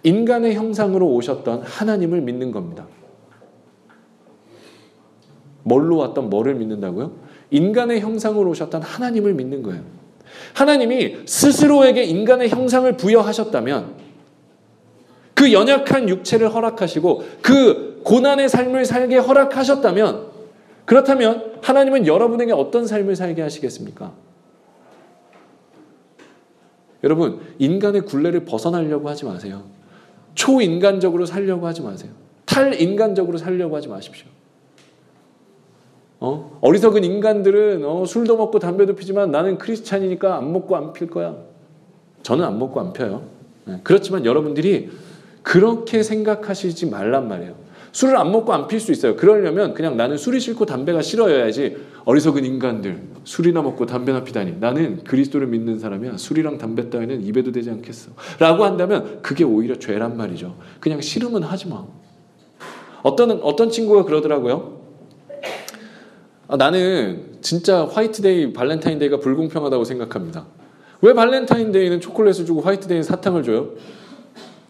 인간의 0.04 0.54
형상으로 0.54 1.08
오셨던 1.08 1.62
하나님을 1.62 2.20
믿는 2.20 2.52
겁니다. 2.52 2.86
뭘로 5.64 5.96
왔던 5.96 6.30
뭐를 6.30 6.54
믿는다고요? 6.54 7.10
인간의 7.50 7.98
형상으로 7.98 8.50
오셨던 8.50 8.82
하나님을 8.82 9.34
믿는 9.34 9.64
거예요. 9.64 9.82
하나님이 10.54 11.16
스스로에게 11.26 12.04
인간의 12.04 12.48
형상을 12.48 12.96
부여하셨다면 12.96 13.94
그 15.34 15.52
연약한 15.52 16.08
육체를 16.08 16.54
허락하시고 16.54 17.24
그 17.42 18.02
고난의 18.04 18.48
삶을 18.48 18.84
살게 18.84 19.16
허락하셨다면 19.16 20.26
그렇다면 20.84 21.54
하나님은 21.60 22.06
여러분에게 22.06 22.52
어떤 22.52 22.86
삶을 22.86 23.16
살게 23.16 23.42
하시겠습니까? 23.42 24.25
여러분, 27.04 27.40
인간의 27.58 28.02
굴레를 28.02 28.44
벗어나려고 28.44 29.08
하지 29.08 29.24
마세요. 29.24 29.62
초인간적으로 30.34 31.26
살려고 31.26 31.66
하지 31.66 31.82
마세요. 31.82 32.10
탈인간적으로 32.44 33.38
살려고 33.38 33.76
하지 33.76 33.88
마십시오. 33.88 34.26
어? 36.20 36.58
어리석은 36.62 37.04
인간들은 37.04 37.84
어, 37.84 38.04
술도 38.06 38.36
먹고 38.36 38.58
담배도 38.58 38.94
피지만 38.96 39.30
나는 39.30 39.58
크리스찬이니까 39.58 40.36
안 40.36 40.52
먹고 40.52 40.76
안 40.76 40.92
필 40.92 41.08
거야. 41.08 41.36
저는 42.22 42.44
안 42.44 42.58
먹고 42.58 42.80
안 42.80 42.92
펴요. 42.92 43.22
네. 43.66 43.80
그렇지만 43.82 44.24
여러분들이 44.24 44.90
그렇게 45.42 46.02
생각하시지 46.02 46.86
말란 46.90 47.28
말이에요. 47.28 47.54
술을 47.96 48.18
안 48.18 48.30
먹고 48.30 48.52
안 48.52 48.68
필 48.68 48.78
수 48.78 48.92
있어요. 48.92 49.16
그러려면 49.16 49.72
그냥 49.72 49.96
나는 49.96 50.18
술이 50.18 50.38
싫고 50.38 50.66
담배가 50.66 51.00
싫어야지 51.00 51.78
어리석은 52.04 52.44
인간들 52.44 53.02
술이나 53.24 53.62
먹고 53.62 53.86
담배나 53.86 54.22
피다니 54.22 54.56
나는 54.60 55.02
그리스도를 55.02 55.46
믿는 55.46 55.78
사람이야 55.78 56.18
술이랑 56.18 56.58
담배 56.58 56.90
따위는 56.90 57.24
입에도 57.24 57.52
되지 57.52 57.70
않겠어 57.70 58.10
라고 58.38 58.66
한다면 58.66 59.20
그게 59.22 59.44
오히려 59.44 59.78
죄란 59.78 60.14
말이죠. 60.18 60.58
그냥 60.78 61.00
싫으면 61.00 61.42
하지 61.44 61.68
마. 61.68 61.86
어떤 63.02 63.30
어떤 63.42 63.70
친구가 63.70 64.04
그러더라고요. 64.04 64.78
아, 66.48 66.56
나는 66.58 67.38
진짜 67.40 67.86
화이트데이, 67.86 68.52
발렌타인데이가 68.52 69.20
불공평하다고 69.20 69.84
생각합니다. 69.84 70.44
왜 71.00 71.14
발렌타인데이는 71.14 72.02
초콜릿을 72.02 72.44
주고 72.44 72.60
화이트데이는 72.60 73.02
사탕을 73.02 73.42
줘요? 73.42 73.70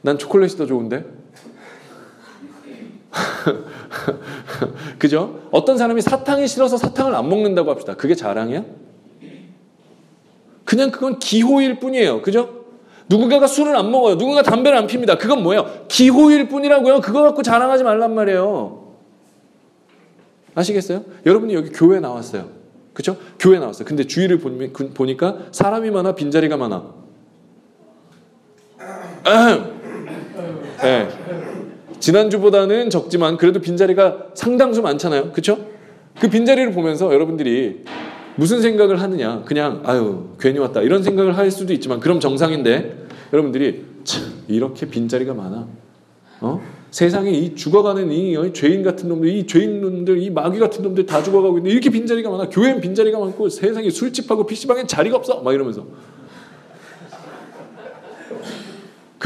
난 0.03 0.17
초콜릿이 0.17 0.57
더 0.57 0.65
좋은데? 0.65 1.05
그죠? 4.99 5.41
어떤 5.51 5.79
사람이 5.79 6.01
사탕이 6.03 6.47
싫어서 6.49 6.77
사탕을 6.77 7.15
안 7.15 7.29
먹는다고 7.29 7.71
합시다. 7.71 7.95
그게 7.95 8.15
자랑이야? 8.15 8.65
그냥 10.65 10.91
그건 10.91 11.19
기호일 11.19 11.79
뿐이에요. 11.79 12.23
그죠? 12.23 12.65
누군가가 13.09 13.47
술을 13.47 13.77
안 13.77 13.91
먹어요. 13.91 14.19
누군가 14.19 14.43
담배를 14.43 14.77
안 14.77 14.87
핍니다. 14.87 15.17
그건 15.17 15.43
뭐예요? 15.43 15.85
기호일 15.89 16.49
뿐이라고요. 16.49 17.01
그거 17.01 17.23
갖고 17.23 17.43
자랑하지 17.43 17.85
말란 17.85 18.15
말이에요. 18.15 18.85
아시겠어요? 20.55 21.05
여러분이 21.25 21.55
여기 21.55 21.71
교회 21.71 22.01
나왔어요. 22.01 22.49
그죠? 22.93 23.17
교회 23.39 23.59
나왔어요. 23.59 23.87
근데 23.87 24.05
주위를 24.05 24.39
보니까 24.39 25.37
사람이 25.53 25.91
많아, 25.91 26.15
빈자리가 26.15 26.57
많아. 26.57 26.95
네. 30.83 31.09
지난주보다는 32.07 32.89
적지만 32.89 33.37
그래도 33.37 33.61
빈자리가 33.61 34.29
상당수 34.35 34.81
많잖아요. 34.81 35.33
그쵸? 35.33 35.59
그 36.21 36.31
빈자리를 36.31 36.71
보면서 36.71 37.13
여러분들이 37.13 37.81
무슨 38.37 38.63
생각을 38.63 39.01
하느냐. 39.03 39.43
그냥, 39.45 39.83
아유, 39.85 40.29
괜히 40.39 40.61
왔다. 40.61 40.83
이런 40.83 41.03
생각을 41.03 41.37
할 41.37 41.51
수도 41.51 41.73
있지만, 41.73 41.99
그럼 41.99 42.21
정상인데, 42.21 43.07
여러분들이, 43.33 43.85
참, 44.05 44.23
이렇게 44.47 44.87
빈자리가 44.87 45.35
많아. 45.35 45.67
어? 46.43 46.61
세상에 46.93 47.33
이 47.33 47.57
죽어가는 47.57 48.13
이 48.13 48.37
어, 48.37 48.53
죄인 48.53 48.85
같은 48.85 49.09
놈들, 49.09 49.29
이 49.29 49.47
죄인 49.47 49.81
놈들, 49.81 50.23
이 50.23 50.31
마귀 50.31 50.61
같은 50.61 50.85
놈들 50.85 51.07
다 51.07 51.25
죽어가고 51.25 51.59
있는데, 51.59 51.73
이렇게 51.73 51.91
빈자리가 51.91 52.31
많아. 52.31 52.51
교회엔 52.51 52.81
빈자리가 52.81 53.19
많고, 53.19 53.49
세상에 53.49 53.91
술집하고 53.91 54.47
PC방엔 54.47 54.87
자리가 54.87 55.17
없어. 55.17 55.41
막 55.41 55.53
이러면서. 55.53 55.85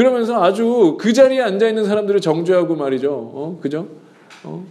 그러면서 0.01 0.43
아주 0.43 0.97
그 0.99 1.13
자리에 1.13 1.43
앉아 1.43 1.69
있는 1.69 1.85
사람들을 1.85 2.23
정죄하고 2.23 2.75
말이죠. 2.75 3.13
어, 3.13 3.59
그죠? 3.61 3.87
어? 4.45 4.65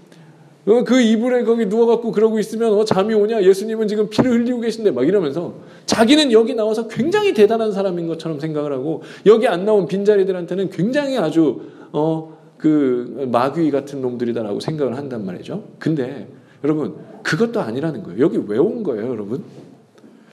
어그 0.67 1.01
이불에 1.01 1.43
거기 1.43 1.67
누워갖고 1.67 2.11
그러고 2.11 2.39
있으면 2.39 2.73
어, 2.73 2.83
잠이 2.83 3.13
오냐? 3.13 3.43
예수님은 3.43 3.87
지금 3.87 4.09
피를 4.09 4.31
흘리고 4.31 4.59
계신데 4.59 4.89
막 4.89 5.07
이러면서 5.07 5.53
자기는 5.85 6.31
여기 6.31 6.55
나와서 6.55 6.87
굉장히 6.87 7.35
대단한 7.35 7.71
사람인 7.71 8.07
것처럼 8.07 8.39
생각을 8.39 8.73
하고 8.73 9.03
여기 9.27 9.47
안 9.47 9.65
나온 9.65 9.85
빈자리들한테는 9.85 10.71
굉장히 10.71 11.19
아주 11.19 11.61
어, 11.91 12.35
그 12.57 13.29
마귀 13.31 13.69
같은 13.69 14.01
놈들이다라고 14.01 14.59
생각을 14.59 14.97
한단 14.97 15.27
말이죠. 15.27 15.63
근데 15.77 16.27
여러분 16.63 16.95
그것도 17.21 17.59
아니라는 17.59 18.01
거예요. 18.01 18.19
여기 18.19 18.39
왜 18.47 18.57
온 18.57 18.81
거예요, 18.81 19.11
여러분? 19.11 19.43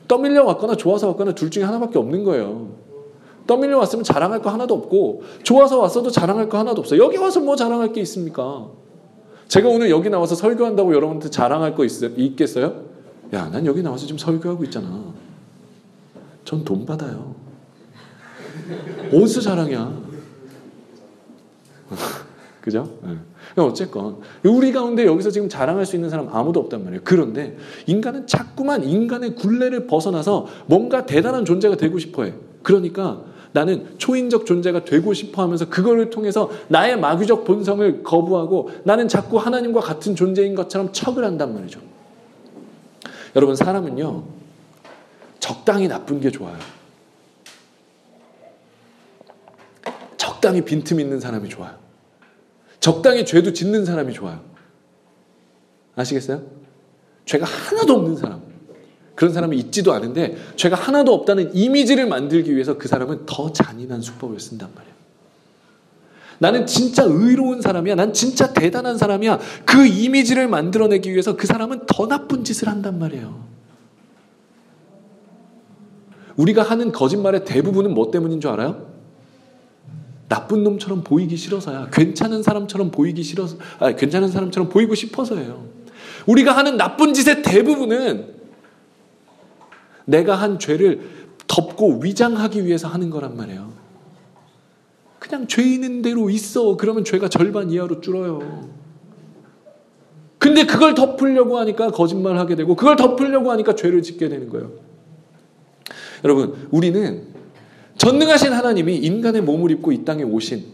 떠밀려 0.08 0.42
왔거나 0.44 0.74
좋아서 0.74 1.08
왔거나 1.08 1.34
둘 1.34 1.50
중에 1.50 1.64
하나밖에 1.64 1.98
없는 1.98 2.24
거예요. 2.24 2.85
떠밀려 3.46 3.78
왔으면 3.78 4.04
자랑할 4.04 4.42
거 4.42 4.50
하나도 4.50 4.74
없고 4.74 5.22
좋아서 5.42 5.78
왔어도 5.78 6.10
자랑할 6.10 6.48
거 6.48 6.58
하나도 6.58 6.80
없어요. 6.80 7.02
여기 7.02 7.16
와서 7.16 7.40
뭐 7.40 7.56
자랑할 7.56 7.92
게 7.92 8.00
있습니까? 8.02 8.68
제가 9.48 9.68
오늘 9.68 9.90
여기 9.90 10.10
나와서 10.10 10.34
설교한다고 10.34 10.92
여러분한테 10.94 11.30
자랑할 11.30 11.74
거 11.74 11.84
있, 11.84 11.90
있겠어요? 12.18 12.82
야, 13.32 13.48
난 13.50 13.64
여기 13.66 13.82
나와서 13.82 14.06
지금 14.06 14.18
설교하고 14.18 14.64
있잖아. 14.64 15.04
전 16.44 16.64
돈 16.64 16.84
받아요. 16.86 17.34
어디서 19.12 19.40
자랑이야? 19.40 19.92
그죠? 22.60 22.90
네. 23.02 23.16
어쨌건 23.62 24.18
우리 24.44 24.72
가운데 24.72 25.06
여기서 25.06 25.30
지금 25.30 25.48
자랑할 25.48 25.86
수 25.86 25.94
있는 25.94 26.10
사람 26.10 26.28
아무도 26.34 26.58
없단 26.60 26.82
말이에요. 26.82 27.02
그런데 27.04 27.56
인간은 27.86 28.26
자꾸만 28.26 28.82
인간의 28.82 29.36
굴레를 29.36 29.86
벗어나서 29.86 30.46
뭔가 30.66 31.06
대단한 31.06 31.44
존재가 31.44 31.76
되고 31.76 31.98
싶어해. 31.98 32.34
그러니까 32.64 33.22
나는 33.56 33.96
초인적 33.96 34.44
존재가 34.44 34.84
되고 34.84 35.14
싶어 35.14 35.40
하면서 35.40 35.66
그거를 35.66 36.10
통해서 36.10 36.50
나의 36.68 36.98
마귀적 37.00 37.46
본성을 37.46 38.02
거부하고 38.02 38.70
나는 38.84 39.08
자꾸 39.08 39.38
하나님과 39.38 39.80
같은 39.80 40.14
존재인 40.14 40.54
것처럼 40.54 40.92
척을 40.92 41.24
한단 41.24 41.54
말이죠. 41.54 41.80
여러분, 43.34 43.56
사람은요, 43.56 44.24
적당히 45.40 45.88
나쁜 45.88 46.20
게 46.20 46.30
좋아요. 46.30 46.58
적당히 50.18 50.60
빈틈 50.60 51.00
있는 51.00 51.18
사람이 51.18 51.48
좋아요. 51.48 51.76
적당히 52.78 53.24
죄도 53.24 53.54
짓는 53.54 53.86
사람이 53.86 54.12
좋아요. 54.12 54.42
아시겠어요? 55.94 56.42
죄가 57.24 57.46
하나도 57.46 57.94
없는 57.94 58.16
사람. 58.16 58.42
그런 59.16 59.32
사람이 59.32 59.56
있지도 59.56 59.92
않은데 59.92 60.36
죄가 60.54 60.76
하나도 60.76 61.12
없다는 61.12 61.56
이미지를 61.56 62.06
만들기 62.06 62.54
위해서 62.54 62.78
그 62.78 62.86
사람은 62.86 63.26
더 63.26 63.52
잔인한 63.52 64.00
수법을 64.00 64.38
쓴단 64.38 64.68
말이에요. 64.74 64.94
나는 66.38 66.66
진짜 66.66 67.02
의로운 67.02 67.62
사람이야. 67.62 67.94
난 67.94 68.12
진짜 68.12 68.52
대단한 68.52 68.98
사람이야. 68.98 69.40
그 69.64 69.86
이미지를 69.86 70.48
만들어내기 70.48 71.10
위해서 71.10 71.34
그 71.34 71.46
사람은 71.46 71.86
더 71.86 72.06
나쁜 72.06 72.44
짓을 72.44 72.68
한단 72.68 72.98
말이에요. 72.98 73.46
우리가 76.36 76.62
하는 76.62 76.92
거짓말의 76.92 77.46
대부분은 77.46 77.94
뭐 77.94 78.10
때문인 78.10 78.42
줄 78.42 78.50
알아요? 78.50 78.86
나쁜 80.28 80.62
놈처럼 80.62 81.04
보이기 81.04 81.38
싫어서야. 81.38 81.88
괜찮은 81.90 82.42
사람처럼 82.42 82.90
보이기 82.90 83.22
싫어서, 83.22 83.56
아, 83.78 83.92
괜찮은 83.92 84.28
사람처럼 84.28 84.68
보이고 84.68 84.94
싶어서예요. 84.94 85.64
우리가 86.26 86.54
하는 86.54 86.76
나쁜 86.76 87.14
짓의 87.14 87.42
대부분은 87.42 88.36
내가 90.06 90.34
한 90.34 90.58
죄를 90.58 91.26
덮고 91.46 92.00
위장하기 92.02 92.64
위해서 92.64 92.88
하는 92.88 93.10
거란 93.10 93.36
말이에요. 93.36 93.72
그냥 95.18 95.46
죄 95.46 95.62
있는 95.62 96.02
대로 96.02 96.30
있어. 96.30 96.76
그러면 96.76 97.04
죄가 97.04 97.28
절반 97.28 97.70
이하로 97.70 98.00
줄어요. 98.00 98.70
근데 100.38 100.64
그걸 100.64 100.94
덮으려고 100.94 101.58
하니까 101.58 101.90
거짓말 101.90 102.38
하게 102.38 102.54
되고, 102.54 102.76
그걸 102.76 102.96
덮으려고 102.96 103.50
하니까 103.50 103.74
죄를 103.74 104.02
짓게 104.02 104.28
되는 104.28 104.48
거예요. 104.48 104.72
여러분, 106.24 106.68
우리는 106.70 107.26
전능하신 107.98 108.52
하나님이 108.52 108.96
인간의 108.96 109.42
몸을 109.42 109.70
입고 109.72 109.92
이 109.92 110.04
땅에 110.04 110.22
오신 110.22 110.64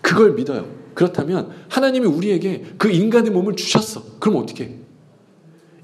그걸 0.00 0.32
믿어요. 0.34 0.66
그렇다면 0.94 1.50
하나님이 1.68 2.06
우리에게 2.06 2.64
그 2.78 2.90
인간의 2.90 3.30
몸을 3.30 3.56
주셨어. 3.56 4.18
그럼 4.18 4.36
어떻게? 4.36 4.78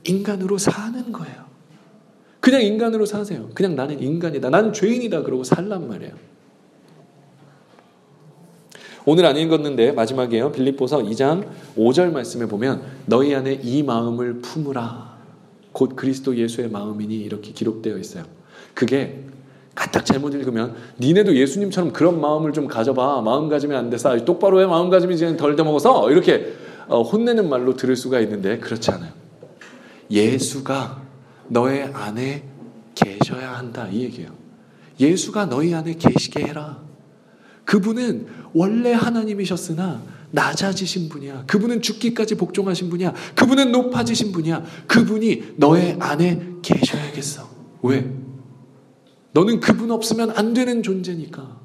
인간으로 0.05 0.59
사는 0.59 1.12
거예요. 1.12 1.44
그냥 2.45 2.61
인간으로 2.61 3.07
사세요. 3.07 3.49
그냥 3.55 3.75
나는 3.75 4.03
인간이다. 4.03 4.51
나는 4.51 4.75
죄인이다. 4.75 5.23
그러고 5.23 5.45
살란 5.45 5.89
말이에요. 5.89 6.13
오늘 9.07 9.25
안 9.25 9.39
읽었는데 9.39 9.93
마지막에요. 9.93 10.53
빌립보서 10.53 10.99
2장 10.99 11.49
5절 11.75 12.13
말씀에 12.13 12.45
보면 12.45 12.83
너희 13.07 13.35
안에 13.35 13.61
이 13.63 13.83
마음을 13.83 14.43
품으라. 14.43 15.17
곧 15.73 15.97
그리스도 15.97 16.37
예수의 16.37 16.69
마음이니 16.69 17.17
이렇게 17.17 17.53
기록되어 17.53 17.97
있어요. 17.97 18.25
그게 18.75 19.25
가딱 19.75 20.05
잘못 20.05 20.35
읽으면 20.35 20.75
니네도 21.01 21.35
예수님처럼 21.37 21.95
그런 21.95 22.21
마음을 22.21 22.53
좀 22.53 22.69
가져봐. 22.69 23.23
마음 23.23 23.49
가지면 23.49 23.79
안 23.79 23.89
돼서 23.89 24.23
똑바로 24.27 24.61
해 24.61 24.67
마음 24.67 24.91
가지면 24.91 25.17
이제 25.17 25.35
덜 25.39 25.57
돼먹어서 25.57 26.11
이렇게 26.11 26.53
어, 26.89 27.01
혼내는 27.01 27.49
말로 27.49 27.75
들을 27.75 27.97
수가 27.97 28.21
있는데 28.21 28.59
그렇지 28.59 28.91
않아요. 28.91 29.13
예수가 30.11 31.04
너의 31.49 31.85
안에 31.93 32.45
계셔야 32.95 33.57
한다. 33.57 33.89
이 33.89 34.03
얘기예요. 34.03 34.31
예수가 34.99 35.47
너희 35.47 35.75
안에 35.75 35.95
계시게 35.95 36.45
해라. 36.45 36.83
그분은 37.65 38.27
원래 38.53 38.93
하나님이셨으나 38.93 40.03
낮아지신 40.31 41.09
분이야. 41.09 41.45
그분은 41.47 41.81
죽기까지 41.81 42.35
복종하신 42.37 42.91
분이야. 42.91 43.15
그분은 43.35 43.73
높아지신 43.73 44.33
분이야. 44.33 44.65
그분이 44.87 45.55
너의 45.57 45.97
안에 46.01 46.57
계셔야겠어. 46.63 47.49
왜? 47.83 48.11
너는 49.33 49.61
그분 49.61 49.91
없으면 49.91 50.31
안 50.33 50.55
되는 50.55 50.83
존재니까. 50.83 51.63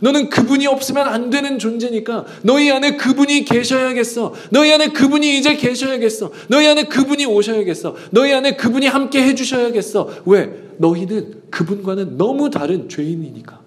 너는 0.00 0.28
그분이 0.28 0.66
없으면 0.66 1.06
안 1.06 1.30
되는 1.30 1.58
존재니까 1.58 2.26
너희 2.42 2.70
안에 2.70 2.96
그분이 2.96 3.44
계셔야겠어. 3.44 4.34
너희 4.50 4.72
안에 4.72 4.88
그분이 4.88 5.38
이제 5.38 5.56
계셔야겠어. 5.56 6.32
너희 6.48 6.66
안에 6.66 6.84
그분이 6.84 7.26
오셔야겠어. 7.26 7.94
너희 8.10 8.32
안에 8.32 8.56
그분이 8.56 8.86
함께 8.86 9.22
해주셔야겠어. 9.22 10.08
왜? 10.26 10.52
너희는 10.78 11.42
그분과는 11.50 12.16
너무 12.16 12.50
다른 12.50 12.88
죄인이니까. 12.88 13.60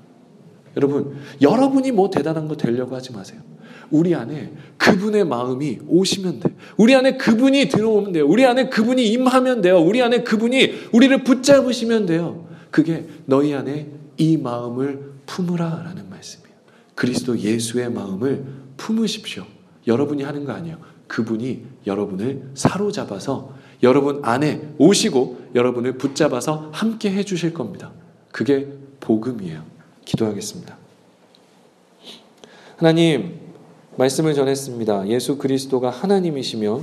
여러분, 0.78 1.18
여러분이 1.42 1.92
뭐 1.92 2.10
대단한 2.10 2.48
거 2.48 2.56
되려고 2.56 2.96
하지 2.96 3.12
마세요. 3.12 3.42
우리 3.92 4.14
안에 4.14 4.52
그분의 4.78 5.26
마음이 5.26 5.80
오시면 5.88 6.40
돼. 6.42 6.54
우리 6.78 6.96
안에 6.96 7.18
그분이 7.18 7.70
들어오면 7.70 8.12
돼요. 8.12 8.28
우리 8.28 8.46
안에 8.46 8.70
그분이 8.70 9.06
임하면 9.08 9.62
돼요. 9.62 9.80
우리 9.80 10.02
안에 10.02 10.24
그분이 10.24 10.74
우리를 10.92 11.24
붙잡으시면 11.24 12.06
돼요. 12.06 12.48
그게 12.70 13.06
너희 13.26 13.54
안에 13.54 13.88
이 14.18 14.38
마음을 14.38 15.10
품으라 15.30 15.84
라는 15.86 16.10
말씀이에요. 16.10 16.50
그리스도 16.96 17.38
예수의 17.38 17.92
마음을 17.92 18.46
품으십시오. 18.78 19.46
여러분이 19.86 20.24
하는 20.24 20.44
거 20.44 20.54
아니에요. 20.54 20.78
그분이 21.08 21.66
여러분을 21.86 22.50
사로잡아서 22.56 23.54
여러분 23.84 24.22
안에 24.24 24.74
오시고 24.80 25.52
여러분을 25.56 25.98
붙잡아서 25.98 26.70
함께 26.74 27.12
해주실 27.12 27.54
겁니다. 27.54 27.92
그게 28.32 28.68
복음이에요. 29.00 29.64
기도하겠습니다. 30.06 30.78
하나님, 32.78 33.40
말씀을 33.98 34.34
전했습니다. 34.34 35.10
예수 35.10 35.38
그리스도가 35.38 35.90
하나님이시며 35.90 36.82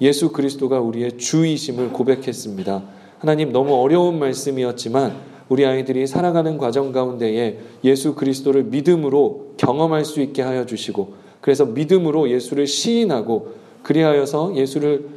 예수 0.00 0.32
그리스도가 0.32 0.80
우리의 0.80 1.18
주이심을 1.18 1.90
고백했습니다. 1.90 2.82
하나님, 3.18 3.52
너무 3.52 3.74
어려운 3.74 4.18
말씀이었지만 4.18 5.33
우리 5.48 5.66
아이들이 5.66 6.06
살아가는 6.06 6.56
과정 6.58 6.92
가운데에 6.92 7.58
예수 7.84 8.14
그리스도를 8.14 8.64
믿음으로 8.64 9.54
경험할 9.56 10.04
수 10.04 10.20
있게 10.20 10.42
하여 10.42 10.66
주시고 10.66 11.14
그래서 11.40 11.66
믿음으로 11.66 12.30
예수를 12.30 12.66
시인하고 12.66 13.48
그리하여서 13.82 14.56
예수를 14.56 15.08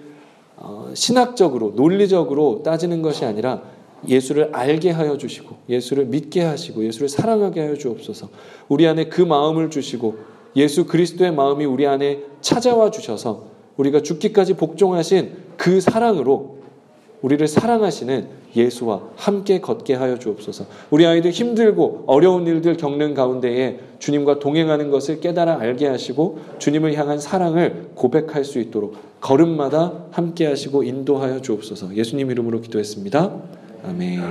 어, 0.58 0.92
신학적으로 0.94 1.74
논리적으로 1.76 2.62
따지는 2.64 3.02
것이 3.02 3.24
아니라 3.24 3.62
예수를 4.08 4.50
알게 4.54 4.92
하여 4.92 5.18
주시고 5.18 5.56
예수를 5.70 6.06
믿게 6.06 6.44
하시고 6.44 6.84
예수를 6.84 7.10
사랑하게 7.10 7.62
하여 7.62 7.76
주옵소서. 7.76 8.30
우리 8.68 8.88
안에 8.88 9.06
그 9.06 9.22
마음을 9.22 9.70
주시고 9.70 10.18
예수 10.56 10.86
그리스도의 10.86 11.34
마음이 11.34 11.66
우리 11.66 11.88
안에 11.88 12.24
찾아와 12.42 12.92
주셔서 12.92 13.46
우리가 13.78 14.02
죽기까지 14.02 14.56
복종하신 14.56 15.32
그 15.56 15.80
사랑으로 15.80 16.57
우리를 17.22 17.48
사랑하시는 17.48 18.28
예수와 18.56 19.02
함께 19.16 19.60
걷게 19.60 19.96
하여 19.96 20.18
주옵소서. 20.18 20.66
우리 20.90 21.06
아이들 21.06 21.32
힘들고 21.32 22.04
어려운 22.08 22.46
일들 22.48 22.78
겪는 22.78 23.14
가운데에 23.14 23.80
주님과 24.00 24.40
동행하는 24.40 24.92
것을 24.92 25.20
깨달아 25.20 25.60
알게 25.60 25.88
하시고 25.88 26.40
주님을 26.60 26.94
향한 26.96 27.20
사랑을 27.20 27.90
고백할 27.96 28.44
수 28.46 28.60
있도록 28.60 28.96
걸음마다 29.22 29.94
함께 30.12 30.46
하시고 30.46 30.84
인도하여 30.84 31.42
주옵소서. 31.42 31.96
예수님 31.96 32.32
이름으로 32.32 32.62
기도했습니다. 32.62 33.36
아멘. 33.84 34.22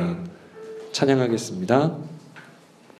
찬양하겠습니다. 0.92 2.15